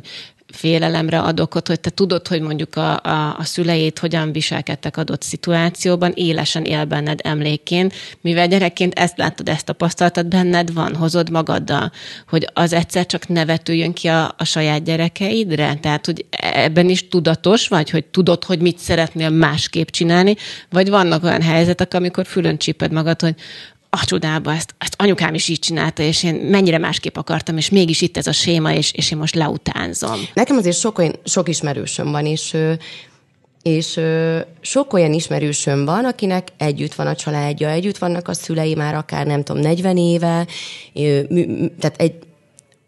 [0.53, 5.23] félelemre ad okot, hogy te tudod, hogy mondjuk a, a, a szüleid hogyan viselkedtek adott
[5.23, 11.93] szituációban, élesen él benned emlékként, mivel gyerekként ezt láttad, ezt tapasztaltad, benned van, hozod magaddal,
[12.29, 17.69] hogy az egyszer csak nevetüljön ki a, a saját gyerekeidre, tehát, hogy ebben is tudatos
[17.69, 20.37] vagy, hogy tudod, hogy mit szeretnél másképp csinálni,
[20.71, 23.35] vagy vannak olyan helyzetek, amikor fülön csíped magad, hogy
[23.91, 28.01] a csodába, ezt, ezt anyukám is így csinálta, és én mennyire másképp akartam, és mégis
[28.01, 30.21] itt ez a séma, és, és én most leutánzom.
[30.35, 32.57] Nekem azért sok, olyan, sok ismerősöm van, és
[33.63, 34.01] és
[34.61, 39.27] sok olyan ismerősöm van, akinek együtt van a családja, együtt vannak a szülei már akár
[39.27, 40.47] nem tudom, 40 éve,
[41.79, 42.15] tehát egy,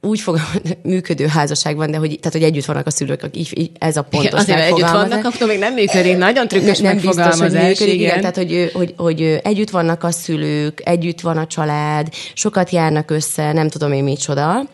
[0.02, 0.38] úgy fog
[0.82, 4.02] működő házasság van, de hogy, tehát, hogy együtt vannak a szülők, így, így ez a
[4.02, 6.16] pontos Azért együtt vannak, akkor még nem működik.
[6.16, 8.20] Nagyon trükkös nem biztos, hogy működik, igen.
[8.20, 13.52] Tehát, hogy, hogy, hogy, együtt vannak a szülők, együtt van a család, sokat járnak össze,
[13.52, 14.68] nem tudom én micsoda.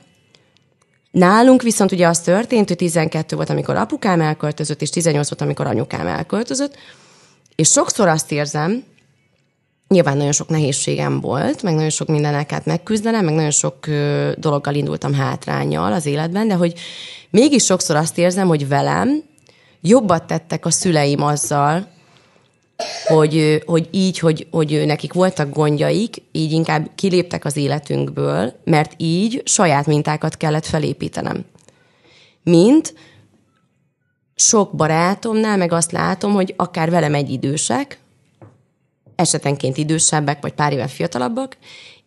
[1.10, 5.66] Nálunk viszont ugye az történt, hogy 12 volt, amikor apukám elköltözött, és 18 volt, amikor
[5.66, 6.76] anyukám elköltözött,
[7.54, 8.84] és sokszor azt érzem,
[9.88, 13.86] Nyilván nagyon sok nehézségem volt, meg nagyon sok mindeneket megküzdenem, meg nagyon sok
[14.36, 16.74] dologgal indultam hátrányjal az életben, de hogy
[17.30, 19.22] mégis sokszor azt érzem, hogy velem
[19.80, 21.88] jobbat tettek a szüleim azzal,
[23.04, 29.42] hogy, hogy így, hogy, hogy nekik voltak gondjaik, így inkább kiléptek az életünkből, mert így
[29.44, 31.44] saját mintákat kellett felépítenem.
[32.42, 32.94] Mint
[34.34, 37.98] sok barátomnál meg azt látom, hogy akár velem egy idősek,
[39.18, 41.56] esetenként idősebbek, vagy pár éven fiatalabbak,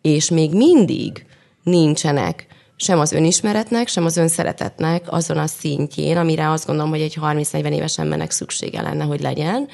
[0.01, 1.25] és még mindig
[1.63, 7.17] nincsenek sem az önismeretnek, sem az önszeretetnek azon a szintjén, amire azt gondolom, hogy egy
[7.21, 9.67] 30-40 éves embernek szüksége lenne, hogy legyen,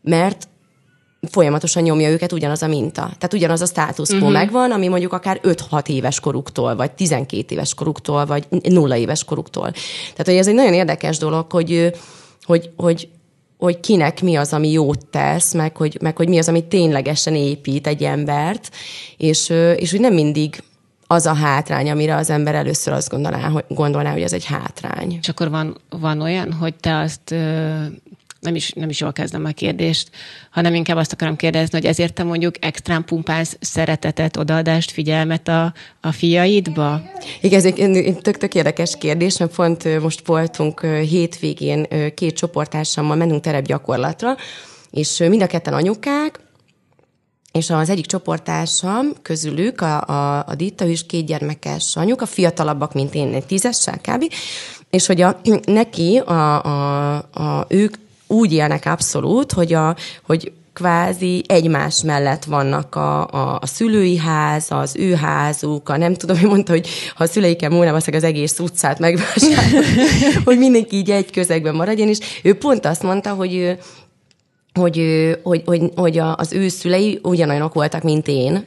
[0.00, 0.48] mert
[1.30, 3.02] folyamatosan nyomja őket ugyanaz a minta.
[3.02, 4.32] Tehát ugyanaz a státusz uh-huh.
[4.32, 9.70] megvan, ami mondjuk akár 5-6 éves koruktól, vagy 12 éves koruktól, vagy 0 éves koruktól.
[10.10, 11.92] Tehát, hogy ez egy nagyon érdekes dolog, hogy,
[12.42, 13.08] hogy, hogy
[13.64, 17.34] hogy kinek mi az, ami jót tesz, meg hogy, meg hogy mi az, ami ténylegesen
[17.34, 18.70] épít egy embert,
[19.16, 20.62] és, és hogy nem mindig
[21.06, 25.18] az a hátrány, amire az ember először azt gondolná, hogy, gondolná, hogy ez egy hátrány.
[25.20, 27.34] És akkor van, van olyan, hogy te azt
[28.44, 30.10] nem is, nem is jól kezdem a kérdést,
[30.50, 35.72] hanem inkább azt akarom kérdezni, hogy ezért te mondjuk extrán pumpálsz szeretetet, odaadást, figyelmet a,
[36.00, 37.02] a fiaidba?
[37.40, 44.36] Igen, ez egy tök-tök érdekes kérdés, mert pont most voltunk hétvégén két csoportársammal, menünk terepgyakorlatra,
[44.90, 46.40] és mind a ketten anyukák,
[47.52, 52.92] és az egyik csoportársam közülük, a, a, a Ditta is két gyermekes anyuk, a fiatalabbak,
[52.92, 54.32] mint én, egy tízessel kb.,
[54.90, 57.94] és hogy a, neki, a, a, a, ők
[58.26, 64.66] úgy élnek abszolút, hogy, a, hogy kvázi egymás mellett vannak a, a, a szülői ház,
[64.68, 68.58] az ő házuk, a nem tudom, hogy mondta, hogy ha a szüleiken múlna, az egész
[68.58, 69.82] utcát megvásárol,
[70.44, 73.78] hogy mindenki így egy közegben maradjon, és ő pont azt mondta, hogy ő,
[74.72, 75.00] hogy,
[75.42, 78.66] hogy, hogy, hogy az ő szülei ugyanolyanok voltak, mint én,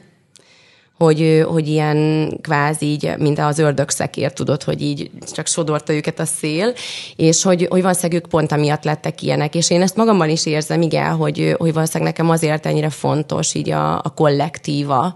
[0.98, 6.18] hogy, hogy ilyen kvázi így, mint az ördög szekér, tudod, hogy így csak sodorta őket
[6.18, 6.72] a szél,
[7.16, 9.54] és hogy, hogy valószínűleg ők pont amiatt lettek ilyenek.
[9.54, 13.70] És én ezt magamban is érzem, igen, hogy, hogy valószínűleg nekem azért ennyire fontos így
[13.70, 15.14] a, a kollektíva,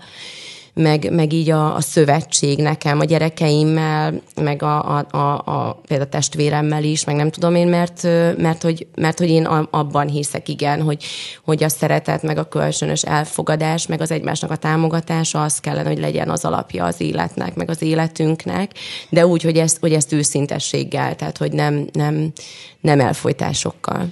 [0.74, 6.08] meg, meg így a, a szövetség nekem, a gyerekeimmel, meg a, a, a, a például
[6.08, 8.02] a testvéremmel is, meg nem tudom én, mert,
[8.36, 11.04] mert, hogy, mert hogy én abban hiszek, igen, hogy,
[11.44, 16.00] hogy a szeretet, meg a kölcsönös elfogadás, meg az egymásnak a támogatása, az kellene, hogy
[16.00, 18.72] legyen az alapja az életnek, meg az életünknek,
[19.08, 22.32] de úgy, hogy ezt, hogy ezt őszintességgel, tehát hogy nem, nem,
[22.80, 24.08] nem elfolytásokkal.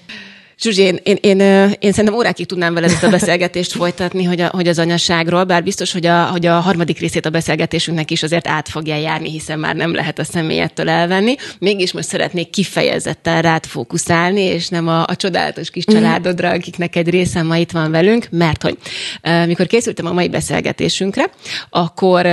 [0.61, 1.41] Zsuzsi, én, én, én,
[1.79, 5.63] én szerintem órákig tudnám veled ezt a beszélgetést folytatni, hogy, a, hogy az anyaságról, bár
[5.63, 9.59] biztos, hogy a, hogy a harmadik részét a beszélgetésünknek is azért át fogja járni, hiszen
[9.59, 11.35] már nem lehet a személyettől elvenni.
[11.59, 17.09] Mégis most szeretnék kifejezetten rád fókuszálni, és nem a, a csodálatos kis családodra, akiknek egy
[17.09, 18.79] része ma itt van velünk, mert hogy
[19.47, 21.31] mikor készültem a mai beszélgetésünkre,
[21.71, 22.27] akkor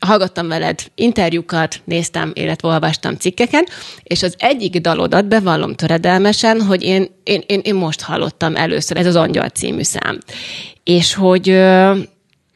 [0.00, 3.70] hallgattam veled interjúkat, néztem, illetve olvastam cikkeket,
[4.02, 9.06] és az egyik dalodat bevallom töredelmesen, hogy én, én, én, én most hallottam először, ez
[9.06, 10.18] az Angyal című szám.
[10.84, 11.48] És hogy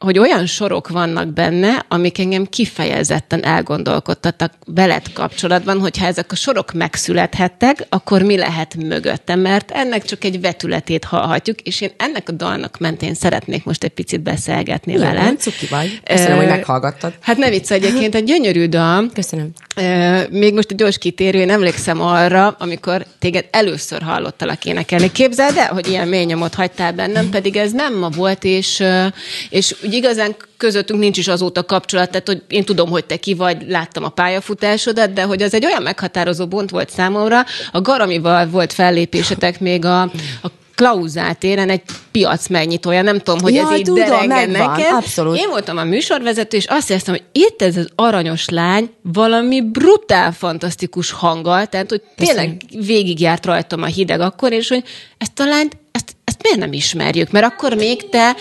[0.05, 6.73] hogy olyan sorok vannak benne, amik engem kifejezetten elgondolkodtattak veled kapcsolatban, hogyha ezek a sorok
[6.73, 12.33] megszülethettek, akkor mi lehet mögöttem, mert ennek csak egy vetületét hallhatjuk, és én ennek a
[12.33, 15.39] dalnak mentén szeretnék most egy picit beszélgetni Jó, veled.
[15.39, 16.01] cuki vagy.
[16.05, 17.13] Köszönöm, hogy meghallgattad.
[17.21, 19.11] Hát ne vicc, egyébként egy gyönyörű dal.
[19.15, 19.51] Köszönöm.
[20.31, 25.13] Még most egy gyors kitérő, én emlékszem arra, amikor téged először hallottalak énekelni.
[25.13, 28.83] Képzeld el, hogy ilyen mély nyomot hagytál bennem, pedig ez nem ma volt, és,
[29.49, 33.65] és igazán közöttünk nincs is azóta kapcsolat, tehát hogy én tudom, hogy te ki vagy,
[33.69, 37.45] láttam a pályafutásodat, de hogy az egy olyan meghatározó pont volt számomra.
[37.73, 40.03] A Garamival volt fellépésetek még a,
[40.43, 44.93] a Klauzál téren egy piac megnyitója, nem tudom, hogy ja, ez így tudom, neked.
[44.93, 45.39] Abszolút.
[45.39, 50.33] Én voltam a műsorvezető, és azt éreztem, hogy itt ez az aranyos lány valami brutál,
[50.33, 54.85] fantasztikus hanggal, tehát hogy tényleg végigjárt rajtam a hideg akkor, és hogy
[55.19, 57.31] ezt a lányt, ezt, ezt miért nem ismerjük?
[57.31, 58.37] Mert akkor még te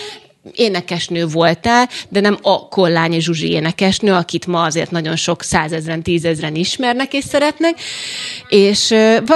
[0.52, 6.54] énekesnő voltál, de nem a Kollányi Zsuzsi énekesnő, akit ma azért nagyon sok százezren, tízezren
[6.54, 7.80] ismernek és szeretnek,
[8.48, 8.90] és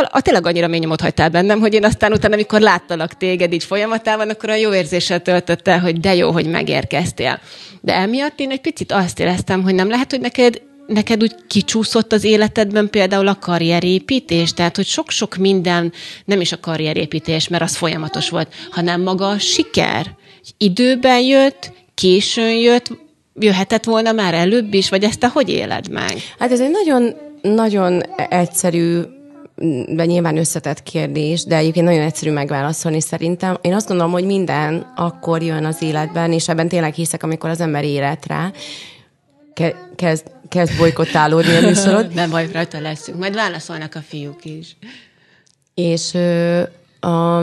[0.09, 3.65] a tényleg annyira mély nyomot hagytál bennem, hogy én aztán utána, amikor láttalak téged így
[3.65, 7.41] folyamatában, akkor a jó érzéssel töltötte, hogy de jó, hogy megérkeztél.
[7.81, 12.13] De emiatt én egy picit azt éreztem, hogy nem lehet, hogy neked neked úgy kicsúszott
[12.13, 14.53] az életedben például a karrierépítés?
[14.53, 15.93] Tehát, hogy sok-sok minden,
[16.25, 20.17] nem is a karrierépítés, mert az folyamatos volt, hanem maga a siker
[20.57, 22.91] időben jött, későn jött,
[23.35, 26.17] jöhetett volna már előbb is, vagy ezt te hogy éled meg?
[26.39, 29.01] Hát ez egy nagyon, nagyon egyszerű
[29.89, 33.59] de nyilván összetett kérdés, de egyébként nagyon egyszerű megválaszolni szerintem.
[33.61, 37.61] Én azt gondolom, hogy minden akkor jön az életben, és ebben tényleg hiszek, amikor az
[37.61, 38.53] ember élet rá,
[39.55, 42.13] ke- kezd, kezd bolykottálódni a műsorod.
[42.15, 43.19] Nem baj, rajta leszünk.
[43.19, 44.77] Majd válaszolnak a fiúk is.
[45.75, 46.15] És
[47.01, 47.39] a,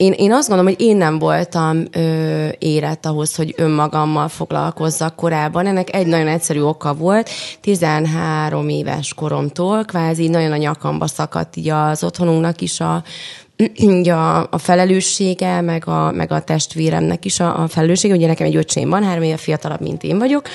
[0.00, 5.66] én, én azt gondolom, hogy én nem voltam ö, érett ahhoz, hogy önmagammal foglalkozzak korábban.
[5.66, 7.30] Ennek egy nagyon egyszerű oka volt.
[7.60, 13.02] 13 éves koromtól kvázi nagyon a nyakamba szakadt így az otthonunknak is a,
[14.08, 18.14] a, a felelőssége, meg a, meg a testvéremnek is a, a felelőssége.
[18.14, 20.48] Ugye nekem egy öcsém van, három éve fiatalabb, mint én vagyok.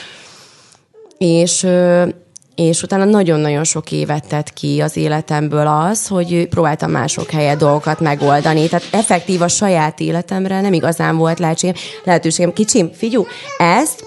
[1.17, 2.07] És ö,
[2.55, 7.99] és utána nagyon-nagyon sok évet tett ki az életemből az, hogy próbáltam mások helyet dolgokat
[7.99, 8.67] megoldani.
[8.67, 11.75] Tehát effektív a saját életemre nem igazán volt lehetségem.
[12.03, 12.53] lehetőségem.
[12.53, 13.25] Kicsim, figyú,
[13.57, 14.05] ezt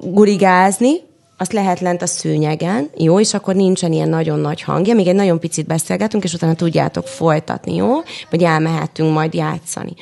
[0.00, 5.06] gurigázni, azt lehet lent a szőnyegen, jó, és akkor nincsen ilyen nagyon nagy hangja, még
[5.06, 7.92] egy nagyon picit beszélgetünk, és utána tudjátok folytatni, jó?
[8.30, 9.94] Vagy elmehetünk majd játszani.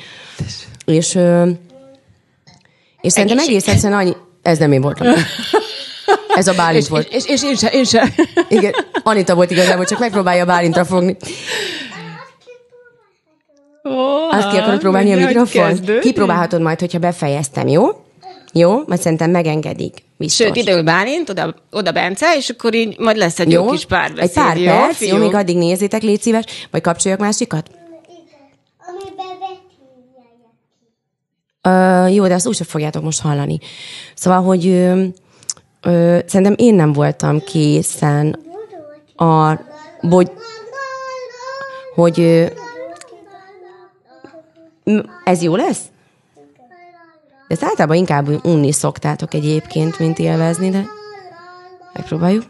[0.85, 1.19] És,
[3.01, 4.15] és szerintem egész egyszerűen annyi...
[4.41, 5.07] Ez nem én voltam.
[6.35, 7.13] Ez a Bálint és, volt.
[7.13, 8.13] És, és, és én se, én se.
[8.49, 11.17] Igen, Anita volt igazából, csak megpróbálja Bálintra fogni.
[13.83, 15.79] Oh, Azt ki akarod próbálni a mikrofon?
[16.01, 17.87] Kipróbálhatod majd, hogyha befejeztem, jó?
[18.53, 18.83] Jó?
[18.87, 20.03] Majd szerintem megengedik.
[20.17, 20.45] Biztos.
[20.45, 23.85] Sőt, ide Bálint, oda, oda Bence, és akkor így majd lesz egy jó, jó kis
[23.85, 24.29] párbeszéd.
[24.29, 27.69] Egy pár jó, perc, jó, még addig nézzétek, légy szíves, vagy kapcsoljak másikat?
[31.67, 33.59] Uh, jó, de azt úgyse fogjátok most hallani.
[34.15, 35.03] Szóval, hogy uh,
[35.81, 38.39] ö, szerintem én nem voltam készen
[39.15, 39.59] a,
[40.09, 40.31] hogy,
[41.95, 42.19] hogy
[45.23, 45.81] Ez jó lesz?
[47.47, 50.85] De ezt általában inkább unni szoktátok egyébként, mint élvezni, de
[51.93, 52.43] megpróbáljuk.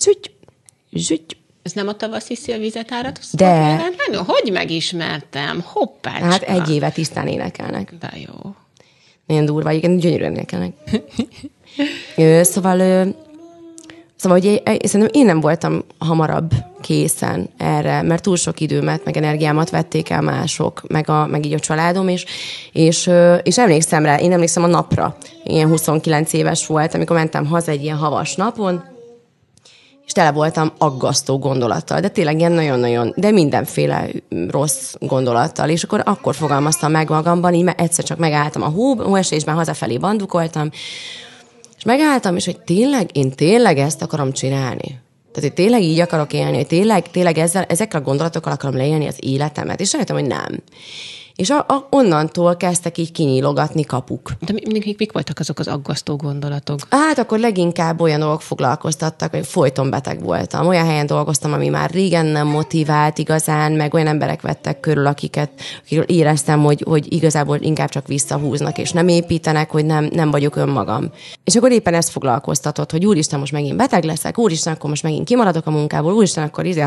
[0.00, 0.34] Zsügy,
[0.92, 1.36] zsügy.
[1.62, 2.90] Ez nem a tavaszi szilvizet
[3.32, 3.80] De.
[4.12, 5.62] No, hogy megismertem?
[5.64, 6.24] Hoppácska.
[6.24, 7.94] Hát egy éve tisztán énekelnek.
[7.94, 8.54] De jó.
[9.28, 10.72] Nagyon durva, igen, gyönyörűen énekelnek.
[12.42, 12.78] Szóval,
[14.16, 16.50] szóval hogy én, szerintem én nem voltam hamarabb
[16.80, 21.52] készen erre, mert túl sok időmet, meg energiámat vették el mások, meg, a, meg így
[21.52, 22.24] a családom, és,
[22.72, 23.10] és,
[23.42, 27.82] és emlékszem rá, én emlékszem a napra, ilyen 29 éves volt, amikor mentem haza egy
[27.82, 28.84] ilyen havas napon,
[30.08, 34.08] és tele voltam aggasztó gondolattal, de tényleg ilyen nagyon-nagyon, de mindenféle
[34.48, 39.54] rossz gondolattal, és akkor akkor fogalmaztam meg magamban, így egyszer csak megálltam a hó, hóesésben
[39.54, 40.70] hazafelé bandukoltam,
[41.76, 45.00] és megálltam, és hogy tényleg, én tényleg ezt akarom csinálni.
[45.32, 49.06] Tehát, hogy tényleg így akarok élni, hogy tényleg, tényleg ezzel, ezekkel a gondolatokkal akarom leélni
[49.06, 50.62] az életemet, és rájöttem, hogy nem.
[51.38, 54.32] És a, a, onnantól kezdtek így kinyílogatni kapuk.
[54.40, 56.78] De mi, mi, mik voltak azok az aggasztó gondolatok?
[56.90, 60.66] Hát akkor leginkább olyan dolgok foglalkoztattak, hogy folyton beteg voltam.
[60.66, 65.50] Olyan helyen dolgoztam, ami már régen nem motivált igazán, meg olyan emberek vettek körül, akiket
[65.80, 70.56] akikről éreztem, hogy, hogy igazából inkább csak visszahúznak, és nem építenek, hogy nem, nem vagyok
[70.56, 71.10] önmagam.
[71.44, 75.26] És akkor éppen ezt foglalkoztatott, hogy úristen, most megint beteg leszek, úristen, akkor most megint
[75.26, 76.80] kimaradok a munkából, úristen, akkor izé,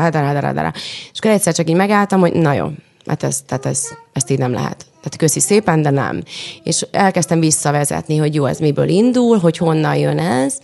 [1.12, 2.66] és akkor egyszer csak így megálltam, hogy na jó,
[3.06, 4.86] Hát ez, tehát ez, ezt így nem lehet.
[4.86, 6.22] Tehát köszi szépen, de nem.
[6.62, 10.58] És elkezdtem visszavezetni, hogy jó, ez miből indul, hogy honnan jön ez,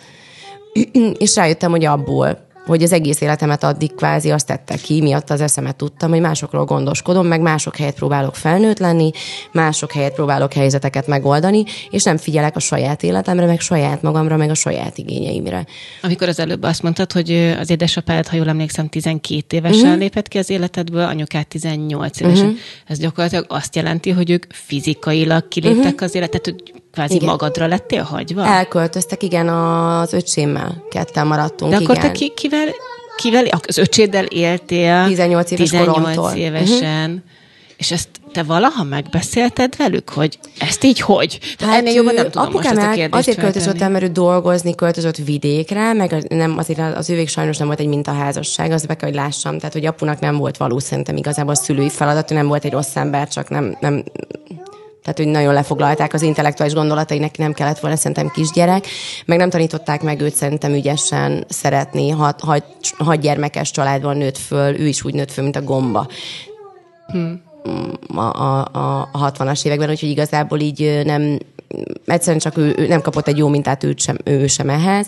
[1.18, 5.40] és rájöttem, hogy abból hogy az egész életemet addig kvázi azt tette ki, miatt az
[5.40, 9.10] eszemet tudtam, hogy másokról gondoskodom, meg mások helyet próbálok felnőtt lenni,
[9.52, 14.50] mások helyet próbálok helyzeteket megoldani, és nem figyelek a saját életemre, meg saját magamra, meg
[14.50, 15.66] a saját igényeimre.
[16.02, 19.98] Amikor az előbb azt mondtad, hogy az édesapád, ha jól emlékszem, 12 évesen uh-huh.
[19.98, 22.44] lépett ki az életedből, anyukát 18 évesen.
[22.44, 22.60] Uh-huh.
[22.86, 26.02] Ez gyakorlatilag azt jelenti, hogy ők fizikailag kiléptek uh-huh.
[26.02, 27.28] az életet, hogy kvázi igen.
[27.28, 28.46] magadra lettél hagyva?
[28.46, 32.06] Elköltöztek, igen, az öcsémmel ketten maradtunk, De akkor igen.
[32.06, 32.68] te ki, kivel,
[33.16, 35.04] kivel, az öcséddel éltél?
[35.06, 36.30] 18 éves 18 koromtól.
[36.30, 37.10] évesen.
[37.10, 37.22] Uh-huh.
[37.76, 41.38] És ezt te valaha megbeszélted velük, hogy ezt így hogy?
[41.58, 44.74] Hát ennél jobban nem tudom most ezt a kérdést Azért költözött el, mert ő dolgozni
[44.74, 49.08] költözött vidékre, meg nem, azért az ővék sajnos nem volt egy mintaházasság, azt be kell,
[49.08, 49.58] hogy lássam.
[49.58, 52.72] Tehát, hogy apunak nem volt való szerintem igazából a szülői feladat, ő nem volt egy
[52.72, 54.04] rossz ember, csak nem, nem
[55.02, 58.86] tehát hogy nagyon lefoglalták az intellektuális gondolatai, neki nem kellett volna szerintem kisgyerek,
[59.26, 62.64] meg nem tanították meg őt szerintem ügyesen szeretni, hat, hat,
[62.98, 66.08] hat gyermekes családban nőtt föl, ő is úgy nőtt föl, mint a gomba.
[67.06, 67.42] Hmm.
[68.14, 68.60] A, a,
[69.12, 71.38] a 60-as években, úgyhogy igazából így nem,
[72.06, 75.06] egyszerűen csak ő, ő nem kapott egy jó mintát őt sem, ő sem ehhez.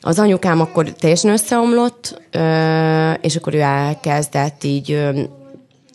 [0.00, 2.20] Az anyukám akkor teljesen összeomlott,
[3.20, 5.10] és akkor ő elkezdett így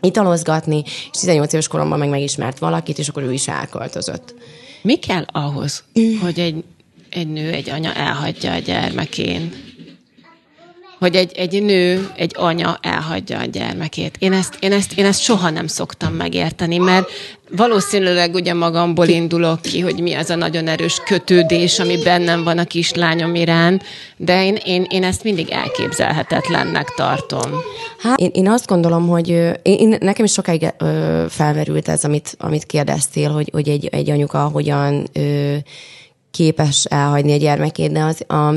[0.05, 4.33] italozgatni, és 18 éves koromban meg megismert valakit, és akkor ő is elköltözött.
[4.81, 5.83] Mi kell ahhoz,
[6.21, 6.63] hogy egy,
[7.09, 9.53] egy nő, egy anya elhagyja a gyermekén?
[10.99, 14.15] Hogy egy, egy nő, egy anya elhagyja a gyermekét.
[14.19, 17.09] Én ezt, én, ezt, én ezt soha nem szoktam megérteni, mert
[17.51, 22.57] valószínűleg ugye magamból indulok ki, hogy mi az a nagyon erős kötődés, ami bennem van
[22.57, 23.83] a kislányom iránt,
[24.17, 27.51] de én, én, én ezt mindig elképzelhetetlennek tartom.
[27.99, 32.35] Hát, én, én azt gondolom, hogy én, én, nekem is sokáig ö, felmerült ez, amit,
[32.39, 35.55] amit kérdeztél, hogy, hogy egy, egy anyuka hogyan ö,
[36.31, 38.53] képes elhagyni a gyermekét, de az, a,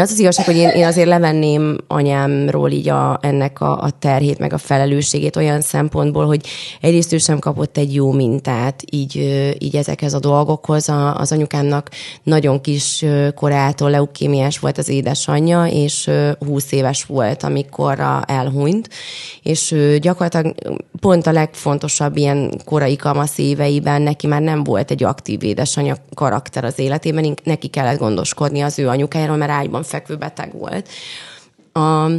[0.00, 4.38] az az igazság, hogy én, én azért levenném anyámról így a, ennek a, a terhét,
[4.38, 6.46] meg a felelősségét olyan szempontból, hogy
[6.80, 9.16] egyrészt ő sem kapott egy jó mintát így,
[9.58, 10.88] így ezekhez a dolgokhoz.
[10.88, 11.90] A, az anyukámnak
[12.22, 16.10] nagyon kis korától leukémiás volt az édesanyja, és
[16.46, 18.88] 20 éves volt, amikor elhunyt,
[19.42, 20.54] és gyakorlatilag
[21.00, 26.64] pont a legfontosabb ilyen korai kamasz éveiben neki már nem volt egy aktív édesanyja karakter
[26.64, 30.88] az életében, neki kellett gondoskodni az ő anyukájáról, mert ágyban fekvő beteg volt.
[31.72, 32.10] A,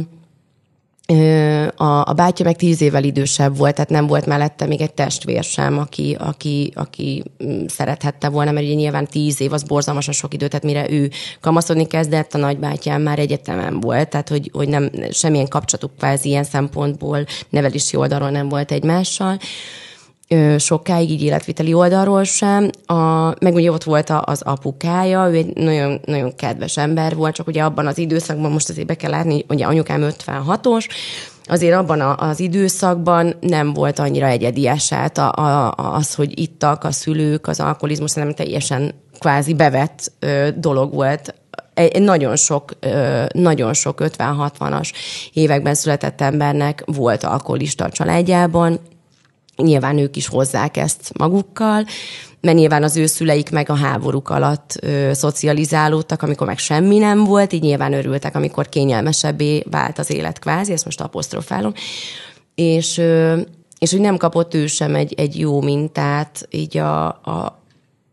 [1.76, 5.44] a, a bátyja meg tíz évvel idősebb volt, tehát nem volt mellette még egy testvér
[5.44, 10.34] sem, aki, aki, aki mm, szerethette volna, mert ugye nyilván tíz év az borzalmasan sok
[10.34, 11.10] idő, tehát mire ő
[11.40, 16.44] kamaszodni kezdett, a nagybátyám már egyetemen volt, tehát hogy, hogy nem, semmilyen kapcsolatuk kvázi ilyen
[16.44, 19.38] szempontból nevelési oldalról nem volt egymással
[20.58, 22.70] sokáig így életviteli oldalról sem.
[22.86, 22.94] A,
[23.40, 27.62] meg ugye ott volt az apukája, ő egy nagyon, nagyon kedves ember volt, csak ugye
[27.62, 30.86] abban az időszakban, most azért be kell látni, ugye anyukám 56-os,
[31.44, 36.84] azért abban a, az időszakban nem volt annyira egyedi eset a, a, az, hogy ittak
[36.84, 41.34] a szülők, az alkoholizmus nem teljesen kvázi bevett ö, dolog volt
[41.74, 42.72] egy, nagyon sok,
[43.32, 44.92] nagyon sok 50-60-as
[45.32, 48.80] években született embernek volt alkoholista a családjában,
[49.56, 51.84] nyilván ők is hozzák ezt magukkal,
[52.40, 57.24] mert nyilván az ő szüleik meg a háborúk alatt ö, szocializálódtak, amikor meg semmi nem
[57.24, 61.72] volt, így nyilván örültek, amikor kényelmesebbé vált az élet kvázi, ezt most apostrofálom.
[62.54, 63.40] És, ö,
[63.78, 67.62] és hogy nem kapott ő sem egy, egy jó mintát így a, a,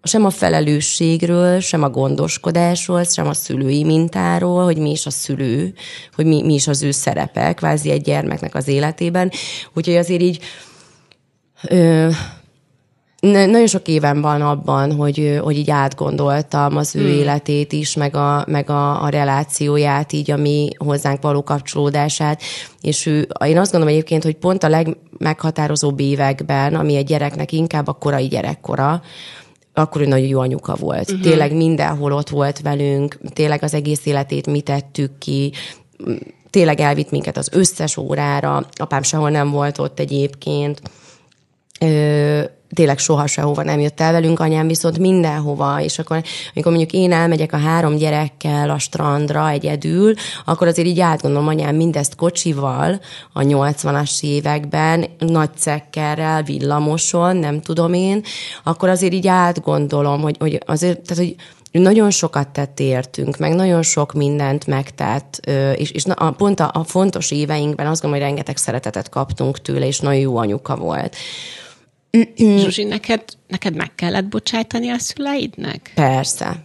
[0.03, 5.73] sem a felelősségről, sem a gondoskodásról, sem a szülői mintáról, hogy mi is a szülő,
[6.15, 9.31] hogy mi, mi is az ő szerepe, kvázi egy gyermeknek az életében.
[9.73, 10.39] Úgyhogy azért így
[11.69, 12.09] ö,
[13.31, 17.19] nagyon sok éven van abban, hogy, hogy így átgondoltam az ő hmm.
[17.19, 22.41] életét is, meg, a, meg a, a relációját, így a mi hozzánk való kapcsolódását.
[22.81, 27.87] És ő, én azt gondolom egyébként, hogy pont a legmeghatározóbb években, ami egy gyereknek inkább
[27.87, 29.01] a korai gyerekkora,
[29.73, 31.11] akkor ő nagyon jó anyuka volt.
[31.11, 31.25] Uh-huh.
[31.25, 35.51] Tényleg mindenhol ott volt velünk, tényleg az egész életét mi tettük ki,
[36.49, 40.81] tényleg elvitt minket az összes órára, apám sehol nem volt ott egyébként.
[41.79, 42.43] Ö,
[42.73, 47.11] tényleg soha sehova nem jött el velünk, anyám viszont mindenhova, és akkor, amikor mondjuk én
[47.11, 50.13] elmegyek a három gyerekkel a strandra egyedül,
[50.45, 52.99] akkor azért így átgondolom, anyám mindezt kocsival
[53.33, 58.23] a 80-as években, nagy cekkerrel, villamoson, nem tudom én,
[58.63, 61.35] akkor azért így átgondolom, hogy, hogy azért, tehát, hogy
[61.81, 66.83] nagyon sokat tett értünk, meg nagyon sok mindent megtett, és, és na, pont a, a
[66.83, 71.15] fontos éveinkben azt gondolom, hogy rengeteg szeretetet kaptunk tőle, és nagyon jó anyuka volt.
[72.37, 75.91] Zsuzsi, neked, neked meg kellett bocsájtani a szüleidnek?
[75.95, 76.63] Persze,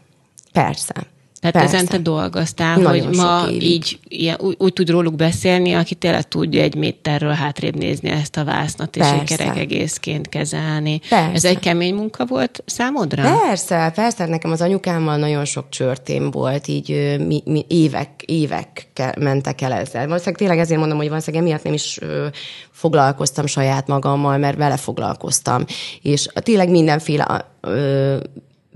[0.53, 0.95] persze.
[1.41, 1.77] Tehát Persze.
[1.77, 6.29] ezen te dolgoztál, Nagyon hogy ma így ilyen, úgy, úgy tud róluk beszélni, aki tényleg
[6.29, 11.01] tudja egy méterről hátrébb nézni ezt a vásznat, és egy kerek egészként kezelni.
[11.09, 11.33] Persze.
[11.33, 13.39] Ez egy kemény munka volt számodra?
[13.47, 14.27] Persze, persze.
[14.27, 20.07] Nekem az anyukámmal nagyon sok csörtém volt, így mi, mi évek, évek mentek el ezzel.
[20.07, 22.27] Valószínűleg tényleg ezért mondom, hogy valószínűleg emiatt nem is ö,
[22.71, 25.65] foglalkoztam saját magammal, mert vele foglalkoztam.
[26.03, 28.17] És tényleg mindenféle ö,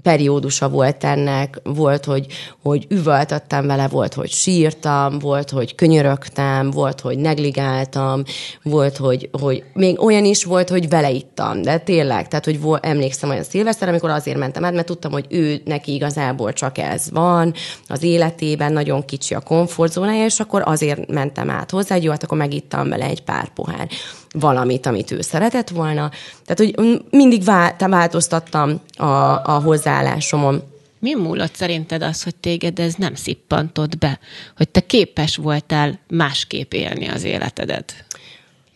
[0.03, 2.27] periódusa volt ennek, volt, hogy,
[2.63, 8.23] hogy üvöltöttem vele, volt, hogy sírtam, volt, hogy könyörögtem, volt, hogy negligáltam,
[8.63, 12.79] volt, hogy, hogy még olyan is volt, hogy vele ittam, de tényleg, tehát, hogy vol,
[12.83, 17.11] emlékszem olyan szilveszter, amikor azért mentem át, mert tudtam, hogy ő neki igazából csak ez
[17.11, 17.55] van
[17.89, 22.23] az életében, nagyon kicsi a komfortzónája, és akkor azért mentem át hozzá, hogy jó, hát
[22.23, 23.89] akkor megittam vele egy pár pohár
[24.33, 26.11] valamit, amit ő szeretett volna.
[26.47, 27.45] Tehát, hogy mindig
[27.79, 29.05] változtattam a,
[29.45, 30.63] a hozzáállásomon.
[30.99, 34.19] Mi múlott szerinted az, hogy téged ez nem szippantott be?
[34.57, 38.05] Hogy te képes voltál másképp élni az életedet?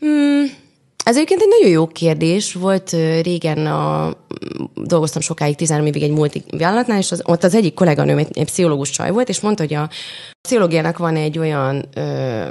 [0.01, 0.45] Hmm,
[1.05, 2.53] ez egyébként egy nagyon jó kérdés.
[2.53, 2.91] Volt
[3.23, 4.17] régen, a,
[4.75, 8.45] dolgoztam sokáig, 13 évig egy multi vállalatnál, és az, ott az egyik kolléganőm egy, egy
[8.45, 9.89] pszichológus csaj volt, és mondta, hogy a
[10.41, 12.47] pszichológiának van egy olyan ö,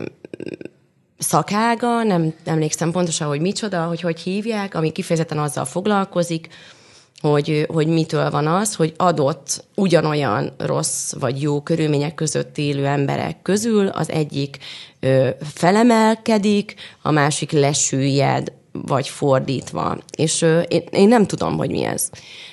[1.17, 6.47] szakága, nem emlékszem pontosan, hogy micsoda, hogy hogy hívják, ami kifejezetten azzal foglalkozik,
[7.21, 13.41] hogy, hogy mitől van az, hogy adott ugyanolyan rossz vagy jó körülmények között élő emberek
[13.41, 14.57] közül az egyik
[14.99, 19.97] ö, felemelkedik, a másik lesüllyed, vagy fordítva.
[20.17, 22.09] És ö, én, én nem tudom, hogy mi ez.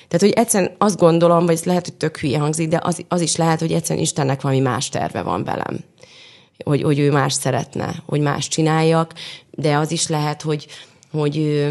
[0.07, 3.21] Tehát, hogy egyszerűen azt gondolom, vagy ez lehet, hogy tök hülye hangzik, de az, az
[3.21, 5.79] is lehet, hogy egyszerűen Istennek valami más terve van velem
[6.63, 9.13] hogy, hogy ő más szeretne, hogy más csináljak,
[9.51, 10.67] de az is lehet, hogy,
[11.11, 11.65] hogy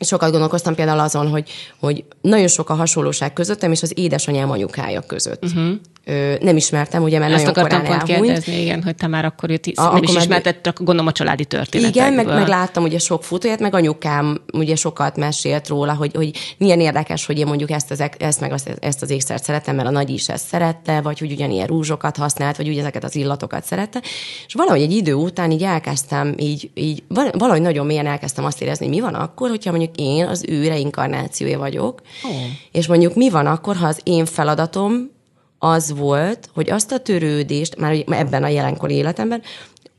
[0.00, 5.00] sokat gondolkoztam például azon, hogy, hogy nagyon sok a hasonlóság közöttem és az édesanyám anyukája
[5.00, 5.44] között.
[5.44, 5.72] Uh-huh
[6.04, 9.24] ö, nem ismertem, ugye, mert Ezt nagyon akartam korán pont kérdezni, igen, hogy te már
[9.24, 12.02] akkor őt a, nem is ismerted, csak gondolom a családi történetekből.
[12.02, 16.30] Igen, meg, meg láttam ugye sok fotóját, meg anyukám ugye sokat mesélt róla, hogy, hogy
[16.58, 19.88] milyen érdekes, hogy én mondjuk ezt, az, ezt meg azt, ezt az ékszert szeretem, mert
[19.88, 23.64] a nagy is ezt szerette, vagy hogy ugyanilyen rúzsokat használt, vagy ugye ezeket az illatokat
[23.64, 24.02] szerette.
[24.46, 28.86] És valahogy egy idő után így elkezdtem, így, így valahogy nagyon mélyen elkezdtem azt érezni,
[28.86, 32.30] hogy mi van akkor, hogyha mondjuk én az ő reinkarnációja vagyok, oh.
[32.72, 35.18] és mondjuk mi van akkor, ha az én feladatom
[35.62, 39.42] az volt, hogy azt a törődést, már ebben a jelenkori életemben,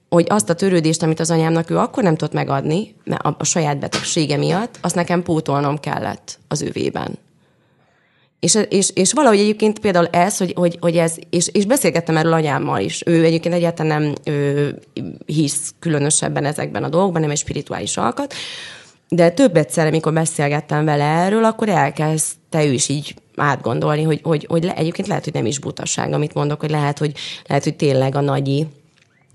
[0.09, 3.43] hogy azt a törődést, amit az anyámnak ő akkor nem tudott megadni, mert a, a
[3.43, 7.17] saját betegsége miatt, azt nekem pótolnom kellett az övében.
[8.39, 12.33] És, és, és valahogy egyébként például ez, hogy, hogy, hogy ez, és, és beszélgettem erről
[12.33, 13.01] anyámmal is.
[13.05, 14.75] Ő egyébként egyáltalán nem ő,
[15.25, 18.33] hisz különösebben ezekben a dolgokban, nem egy spirituális alkat,
[19.09, 24.45] de több egyszer, amikor beszélgettem vele erről, akkor elkezdte ő is így átgondolni, hogy, hogy,
[24.49, 27.13] hogy le, egyébként lehet, hogy nem is butaság, amit mondok, hogy lehet, hogy,
[27.47, 28.67] lehet, hogy tényleg a nagyi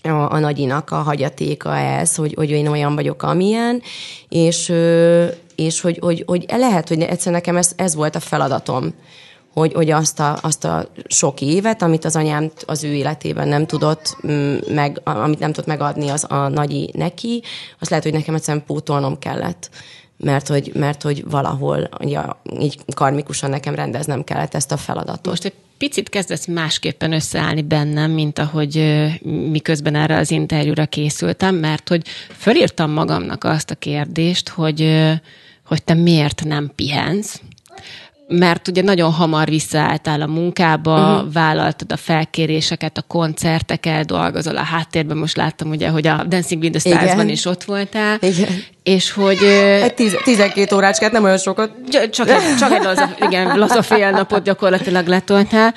[0.03, 3.83] a, a nagyinak a hagyatéka ez, hogy, hogy én olyan vagyok, amilyen,
[4.29, 4.73] és,
[5.55, 8.95] és hogy, hogy, hogy lehet, hogy egyszerűen nekem ez, ez volt a feladatom,
[9.53, 13.67] hogy, hogy azt, a, azt a sok évet, amit az anyám az ő életében nem
[13.67, 17.43] tudott, mm, meg, amit nem tudott megadni az a nagyi neki,
[17.79, 19.71] azt lehet, hogy nekem egyszerűen pótolnom kellett
[20.17, 25.27] mert hogy, mert hogy valahol ja, így karmikusan nekem rendeznem kellett ezt a feladatot.
[25.27, 29.05] Most egy picit kezdesz másképpen összeállni bennem, mint ahogy
[29.51, 32.07] miközben erre az interjúra készültem, mert hogy
[32.37, 35.05] fölírtam magamnak azt a kérdést, hogy,
[35.65, 37.41] hogy te miért nem pihensz,
[38.29, 41.33] mert ugye nagyon hamar visszaálltál a munkába, uh-huh.
[41.33, 46.79] vállaltad a felkéréseket, a koncerteket, dolgozol a háttérben, most láttam ugye, hogy a Dancing with
[46.79, 48.49] the Stars-ban is ott voltál, Igen.
[48.83, 49.43] és hogy...
[49.83, 51.71] Egy tíz, 12 órácskát, nem olyan sokat.
[52.11, 55.75] Csak egy, csak egy laza, igen, laza fél napot gyakorlatilag letoltál,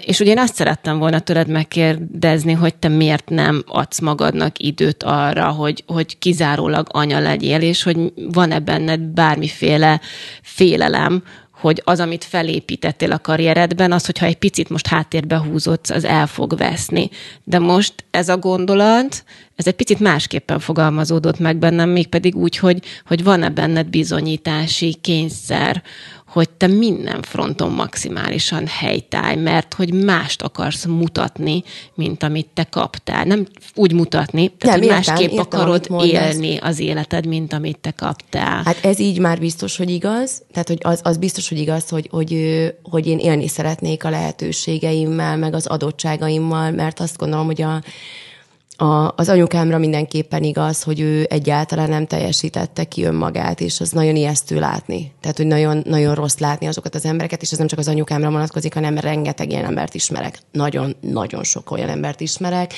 [0.00, 5.02] és ugye én azt szerettem volna tőled megkérdezni, hogy te miért nem adsz magadnak időt
[5.02, 7.96] arra, hogy, hogy kizárólag anya legyél, és hogy
[8.32, 10.00] van-e benned bármiféle
[10.42, 11.22] félelem,
[11.66, 16.26] hogy az, amit felépítettél a karrieredben, az, hogyha egy picit most háttérbe húzódsz, az el
[16.26, 17.10] fog veszni.
[17.44, 19.24] De most ez a gondolat,
[19.56, 25.82] ez egy picit másképpen fogalmazódott meg bennem, mégpedig úgy, hogy, hogy van-e benned bizonyítási kényszer,
[26.36, 31.62] hogy te minden fronton maximálisan helytállj, mert hogy mást akarsz mutatni,
[31.94, 33.24] mint amit te kaptál.
[33.24, 37.78] Nem úgy mutatni, tehát Nem, hogy értem, másképp értem, akarod élni az életed, mint amit
[37.78, 38.62] te kaptál.
[38.64, 40.42] Hát ez így már biztos, hogy igaz.
[40.52, 42.34] Tehát, hogy az, az biztos, hogy igaz, hogy, hogy,
[42.82, 47.82] hogy én élni szeretnék a lehetőségeimmel, meg az adottságaimmal, mert azt gondolom, hogy a,
[48.76, 54.16] a, az anyukámra mindenképpen igaz, hogy ő egyáltalán nem teljesítette ki önmagát, és az nagyon
[54.16, 55.12] ijesztő látni.
[55.20, 58.30] Tehát, hogy nagyon, nagyon rossz látni azokat az embereket, és ez nem csak az anyukámra
[58.30, 60.38] vonatkozik, hanem rengeteg ilyen embert ismerek.
[60.52, 62.74] Nagyon-nagyon sok olyan embert ismerek,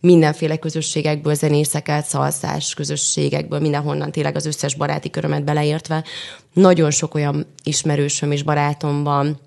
[0.00, 6.04] mindenféle közösségekből, zenészeket, szalszás közösségekből, mindenhonnan tényleg az összes baráti körömet beleértve.
[6.52, 9.38] Nagyon sok olyan ismerősöm és barátom van,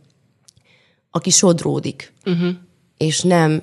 [1.11, 2.49] aki sodródik, uh-huh.
[2.97, 3.61] és nem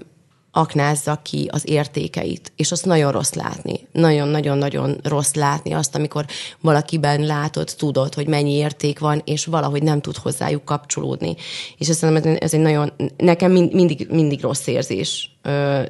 [0.56, 3.80] aknázza ki az értékeit, és azt nagyon rossz látni.
[3.92, 6.24] Nagyon-nagyon-nagyon rossz látni azt, amikor
[6.60, 11.34] valakiben látod, tudod, hogy mennyi érték van, és valahogy nem tud hozzájuk kapcsolódni.
[11.78, 15.30] És ezt mondom, ez egy nagyon, nekem mindig, mindig rossz érzés.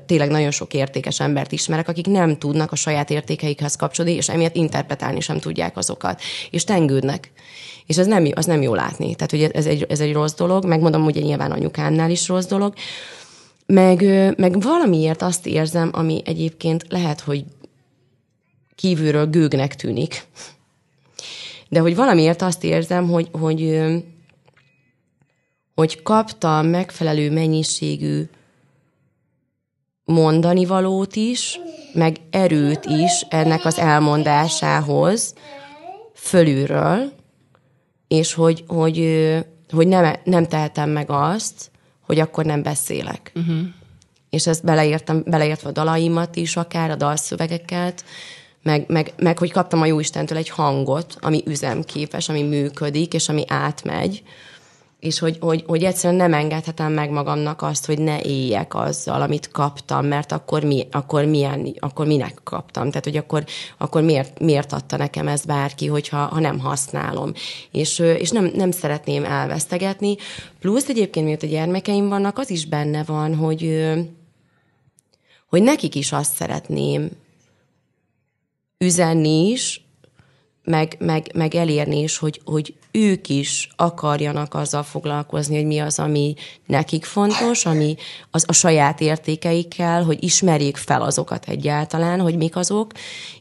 [0.06, 4.56] Tényleg nagyon sok értékes embert ismerek, akik nem tudnak a saját értékeikhez kapcsolódni, és emiatt
[4.56, 6.20] interpretálni sem tudják azokat.
[6.50, 7.32] És tengődnek.
[7.86, 9.14] És ez nem, az nem jó látni.
[9.14, 12.74] Tehát, hogy ez egy, ez egy rossz dolog, megmondom, hogy nyilván anyukámnál is rossz dolog,
[13.66, 14.02] meg,
[14.38, 17.44] meg valamiért azt érzem, ami egyébként lehet, hogy
[18.74, 20.26] kívülről gőgnek tűnik.
[21.68, 23.80] De hogy valamiért azt érzem, hogy, hogy,
[25.74, 28.28] hogy kaptam megfelelő mennyiségű
[30.04, 31.60] mondani valót is,
[31.92, 35.34] meg erőt is ennek az elmondásához
[36.14, 37.12] fölülről,
[38.08, 38.98] és hogy, hogy,
[39.70, 41.70] hogy nem, nem tehetem meg azt,
[42.06, 43.32] hogy akkor nem beszélek.
[43.34, 43.56] Uh-huh.
[44.30, 48.04] És ezt beleértem, beleértve a dalaimat is, akár a dalszövegeket,
[48.62, 53.44] meg, meg, meg hogy kaptam a Jóistentől egy hangot, ami üzemképes, ami működik, és ami
[53.48, 54.22] átmegy,
[55.00, 59.50] és hogy, hogy, hogy egyszerűen nem engedhetem meg magamnak azt, hogy ne éljek azzal, amit
[59.50, 62.88] kaptam, mert akkor, mi, akkor, milyen, akkor minek kaptam.
[62.88, 63.44] Tehát, hogy akkor,
[63.78, 67.32] akkor miért, miért adta nekem ezt bárki, hogyha ha nem használom.
[67.70, 70.16] És, és nem, nem szeretném elvesztegetni.
[70.60, 73.90] Plusz egyébként, miatt a gyermekeim vannak, az is benne van, hogy,
[75.48, 77.10] hogy nekik is azt szeretném
[78.78, 79.85] üzenni is,
[80.66, 85.98] meg, meg, meg elérni is, hogy, hogy ők is akarjanak azzal foglalkozni, hogy mi az,
[85.98, 86.34] ami
[86.66, 87.96] nekik fontos, ami
[88.30, 92.92] az a saját értékeikkel, hogy ismerjék fel azokat egyáltalán, hogy mik azok,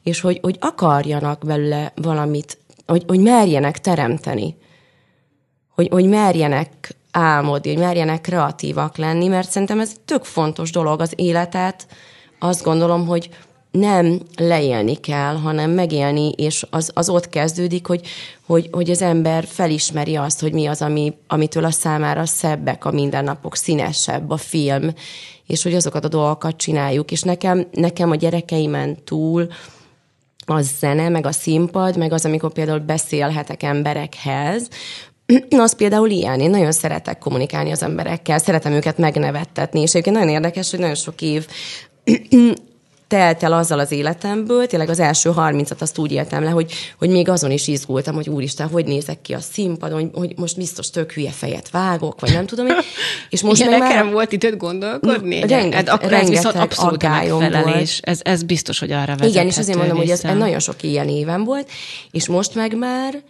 [0.03, 4.55] és hogy, hogy akarjanak belőle valamit, hogy, hogy merjenek teremteni,
[5.69, 11.13] hogy, hogy merjenek álmodni, hogy merjenek kreatívak lenni, mert szerintem ez tök fontos dolog az
[11.15, 11.87] életet.
[12.39, 13.29] Azt gondolom, hogy,
[13.75, 18.07] nem leélni kell, hanem megélni, és az, az ott kezdődik, hogy,
[18.45, 22.91] hogy, hogy az ember felismeri azt, hogy mi az, ami, amitől a számára szebbek a
[22.91, 24.93] mindennapok, színesebb a film,
[25.47, 27.11] és hogy azokat a dolgokat csináljuk.
[27.11, 29.47] És nekem, nekem a gyerekeimen túl
[30.45, 34.67] a zene, meg a színpad, meg az, amikor például beszélhetek emberekhez,
[35.49, 36.39] az például ilyen.
[36.39, 40.95] Én nagyon szeretek kommunikálni az emberekkel, szeretem őket megnevettetni, és egyébként nagyon érdekes, hogy nagyon
[40.95, 41.47] sok év
[43.07, 47.09] telt el azzal az életemből, tényleg az első 30-at azt úgy éltem le, hogy, hogy
[47.09, 50.89] még azon is izgultam, hogy úristen, hogy nézek ki a színpadon, hogy, hogy most biztos
[50.89, 52.67] tök hülye fejet vágok, vagy nem tudom.
[53.29, 54.13] És most Igen, nekem már...
[54.13, 55.39] volt időt gondolkodni?
[55.39, 57.99] Rengeteg, hát akkor ez viszont abszolút megfelelés.
[58.03, 61.09] Ez, ez biztos, hogy arra vezethető Igen, és azért mondom, hogy ez nagyon sok ilyen
[61.09, 61.69] éven volt,
[62.11, 63.21] és most meg már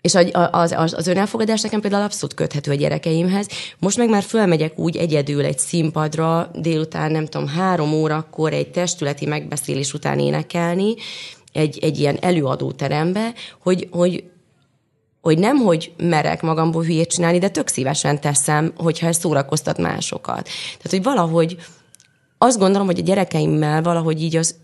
[0.00, 3.48] és az, az, az önelfogadás nekem például abszolút köthető a gyerekeimhez.
[3.78, 9.26] Most meg már fölmegyek úgy egyedül egy színpadra, délután nem tudom, három órakor egy testületi
[9.26, 10.94] megbeszélés után énekelni,
[11.52, 13.32] egy, egy ilyen előadóterembe,
[13.62, 14.24] hogy, hogy
[15.20, 20.42] hogy nem, hogy merek magamból hülyét csinálni, de tök szívesen teszem, hogyha ez szórakoztat másokat.
[20.76, 21.56] Tehát, hogy valahogy
[22.38, 24.54] azt gondolom, hogy a gyerekeimmel valahogy így az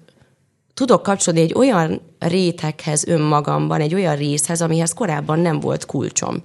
[0.75, 6.43] tudok kapcsolódni egy olyan réteghez önmagamban, egy olyan részhez, amihez korábban nem volt kulcsom.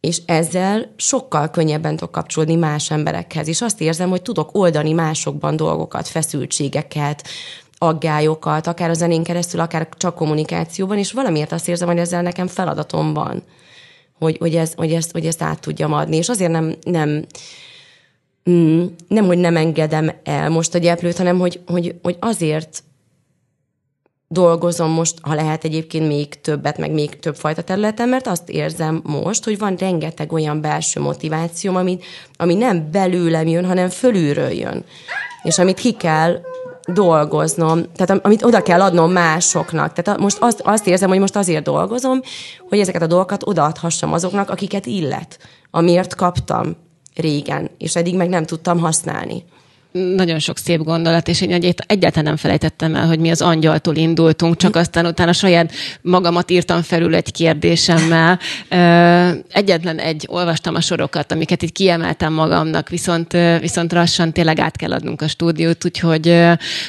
[0.00, 5.56] És ezzel sokkal könnyebben tudok kapcsolódni más emberekhez, és azt érzem, hogy tudok oldani másokban
[5.56, 7.28] dolgokat, feszültségeket,
[7.78, 12.46] aggályokat, akár a zenén keresztül, akár csak kommunikációban, és valamiért azt érzem, hogy ezzel nekem
[12.46, 13.42] feladatom van,
[14.18, 16.16] hogy, hogy, ez, hogy, ezt, hogy ezt át tudjam adni.
[16.16, 17.24] És azért nem, nem,
[18.50, 22.82] mm, nem, hogy nem engedem el most a gyeplőt, hanem hogy, hogy, hogy azért
[24.28, 29.00] dolgozom most, ha lehet egyébként még többet, meg még több fajta területen, mert azt érzem
[29.04, 31.98] most, hogy van rengeteg olyan belső motivációm, ami,
[32.36, 34.84] ami nem belőlem jön, hanem fölülről jön.
[35.42, 36.40] És amit ki kell
[36.92, 39.92] dolgoznom, tehát amit oda kell adnom másoknak.
[39.92, 42.20] Tehát most azt, azt érzem, hogy most azért dolgozom,
[42.68, 45.38] hogy ezeket a dolgokat odaadhassam azoknak, akiket illet,
[45.70, 46.76] amiért kaptam
[47.14, 49.44] régen, és eddig meg nem tudtam használni
[49.96, 54.56] nagyon sok szép gondolat, és én egyáltalán nem felejtettem el, hogy mi az angyaltól indultunk,
[54.56, 55.72] csak aztán utána saját
[56.02, 58.38] magamat írtam felül egy kérdésemmel.
[59.52, 64.92] Egyetlen egy olvastam a sorokat, amiket itt kiemeltem magamnak, viszont, viszont lassan tényleg át kell
[64.92, 66.42] adnunk a stúdiót, úgyhogy,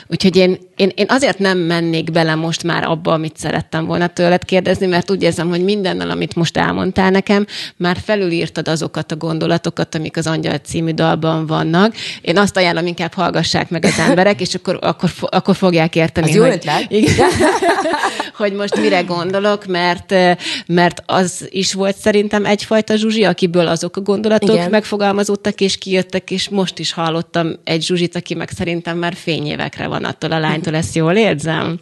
[0.07, 4.45] úgyhogy én, én, én azért nem mennék bele most már abba, amit szerettem volna tőled
[4.45, 7.45] kérdezni, mert úgy érzem, hogy mindennel, amit most elmondtál nekem,
[7.75, 11.93] már felülírtad azokat a gondolatokat, amik az Angyal című dalban vannak.
[12.21, 16.35] Én azt ajánlom inkább hallgassák meg az emberek, és akkor, akkor, akkor fogják érteni, az
[16.35, 16.85] hogy, jó ötlet.
[16.91, 17.29] Igen,
[18.37, 20.13] hogy most mire gondolok, mert,
[20.67, 24.69] mert az is volt szerintem egyfajta Zsuzsi, akiből azok a gondolatok Igen.
[24.69, 30.03] megfogalmazódtak, és kijöttek, és most is hallottam egy Zsuzsit, aki meg szerintem már fényévekre van
[30.03, 31.79] attól a lánytól, ezt jól érzem?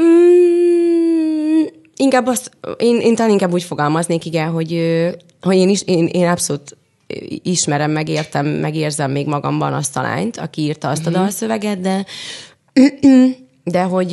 [0.00, 1.64] Mm,
[1.96, 4.98] inkább azt, én, én talán inkább úgy fogalmaznék, igen, hogy,
[5.40, 6.76] hogy én, is, én, én abszolút
[7.42, 11.18] ismerem, megértem, megérzem még magamban azt a lányt, aki írta azt a mhm.
[11.18, 12.04] dalszöveget, de,
[13.64, 14.10] de hogy,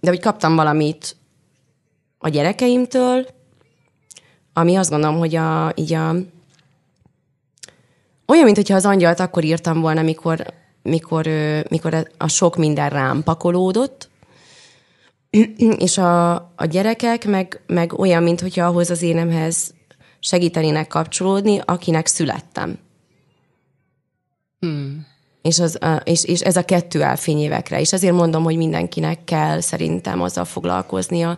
[0.00, 1.16] de hogy kaptam valamit
[2.18, 3.26] a gyerekeimtől,
[4.52, 6.14] ami azt gondolom, hogy a, így a,
[8.26, 10.46] olyan, mint hogyha az angyalt akkor írtam volna, mikor,
[10.82, 11.26] mikor,
[11.68, 14.08] mikor a sok minden rám pakolódott,
[15.78, 19.74] és a, a gyerekek meg, meg olyan, mint hogyha ahhoz az énemhez
[20.20, 22.78] segítenének kapcsolódni, akinek születtem.
[24.60, 25.06] Hmm.
[25.42, 27.80] És, az, és, és ez a kettő áll fényévekre.
[27.80, 31.36] És ezért mondom, hogy mindenkinek kell szerintem azzal foglalkoznia,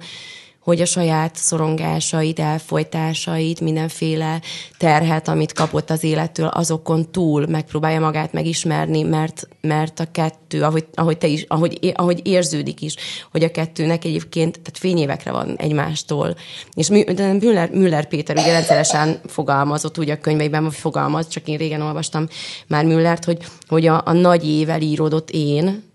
[0.61, 4.41] hogy a saját szorongásait, elfolytásait, mindenféle
[4.79, 10.87] terhet, amit kapott az élettől, azokon túl megpróbálja magát megismerni, mert, mert a kettő, ahogy,
[10.95, 12.95] ahogy, te is, ahogy, ahogy érződik is,
[13.31, 16.37] hogy a kettőnek egyébként, tehát fényévekre van egymástól.
[16.75, 22.27] És Müller, Müller Péter ugye rendszeresen fogalmazott, ugye a könyveiben fogalmaz, csak én régen olvastam
[22.67, 23.39] már Müllert, hogy,
[23.69, 25.90] hogy a, a nagy ével íródott én,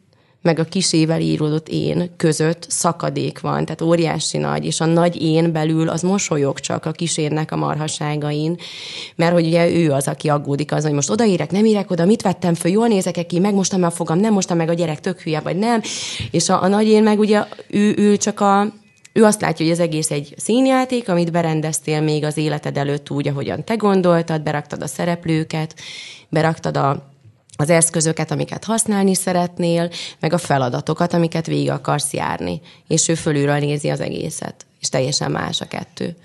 [0.46, 5.52] meg a kisével íródott én között szakadék van, tehát óriási nagy, és a nagy én
[5.52, 8.58] belül az mosolyog csak a kisérnek a marhaságain,
[9.16, 12.22] mert hogy ugye ő az, aki aggódik az, hogy most odaérek, nem érek oda, mit
[12.22, 15.20] vettem föl, jól nézek ki, megmostam meg a fogam, nem mostam meg a gyerek, tök
[15.20, 15.82] hülye vagy nem,
[16.32, 18.74] és a, a nagy én meg ugye ő, ő csak a,
[19.14, 23.28] ő azt látja, hogy az egész egy színjáték, amit berendeztél még az életed előtt úgy,
[23.28, 25.76] ahogyan te gondoltad, beraktad a szereplőket,
[26.30, 27.14] beraktad a
[27.58, 29.90] az eszközöket, amiket használni szeretnél,
[30.20, 32.62] meg a feladatokat, amiket végig akarsz járni.
[32.88, 34.66] És ő fölülről nézi az egészet.
[34.82, 36.16] És teljesen más a kettő.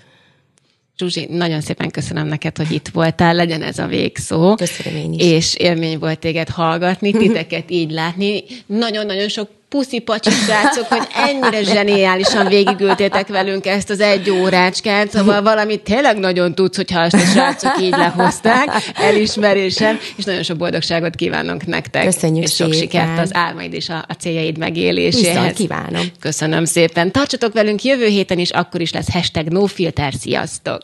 [0.97, 4.55] Zsuzsi, nagyon szépen köszönöm neked, hogy itt voltál, legyen ez a végszó.
[4.55, 5.21] Köszönöm én is.
[5.21, 8.43] És élmény volt téged hallgatni, titeket így látni.
[8.65, 15.41] Nagyon-nagyon sok puszi pacsi srácok, hogy ennyire zseniálisan végigültétek velünk ezt az egy órácskát, szóval
[15.41, 21.15] valamit tényleg nagyon tudsz, hogyha ezt a srácok így lehozták, elismerésem, és nagyon sok boldogságot
[21.15, 22.03] kívánunk nektek.
[22.03, 22.89] Köszönjük És sok szépen.
[22.89, 25.33] sikert az álmaid és a, a céljaid megéléséhez.
[25.33, 26.05] Viszont kívánom.
[26.19, 27.11] Köszönöm szépen.
[27.11, 30.13] Tartsatok velünk jövő héten is, akkor is lesz hashtag nofilter.
[30.13, 30.81] Sziasztok!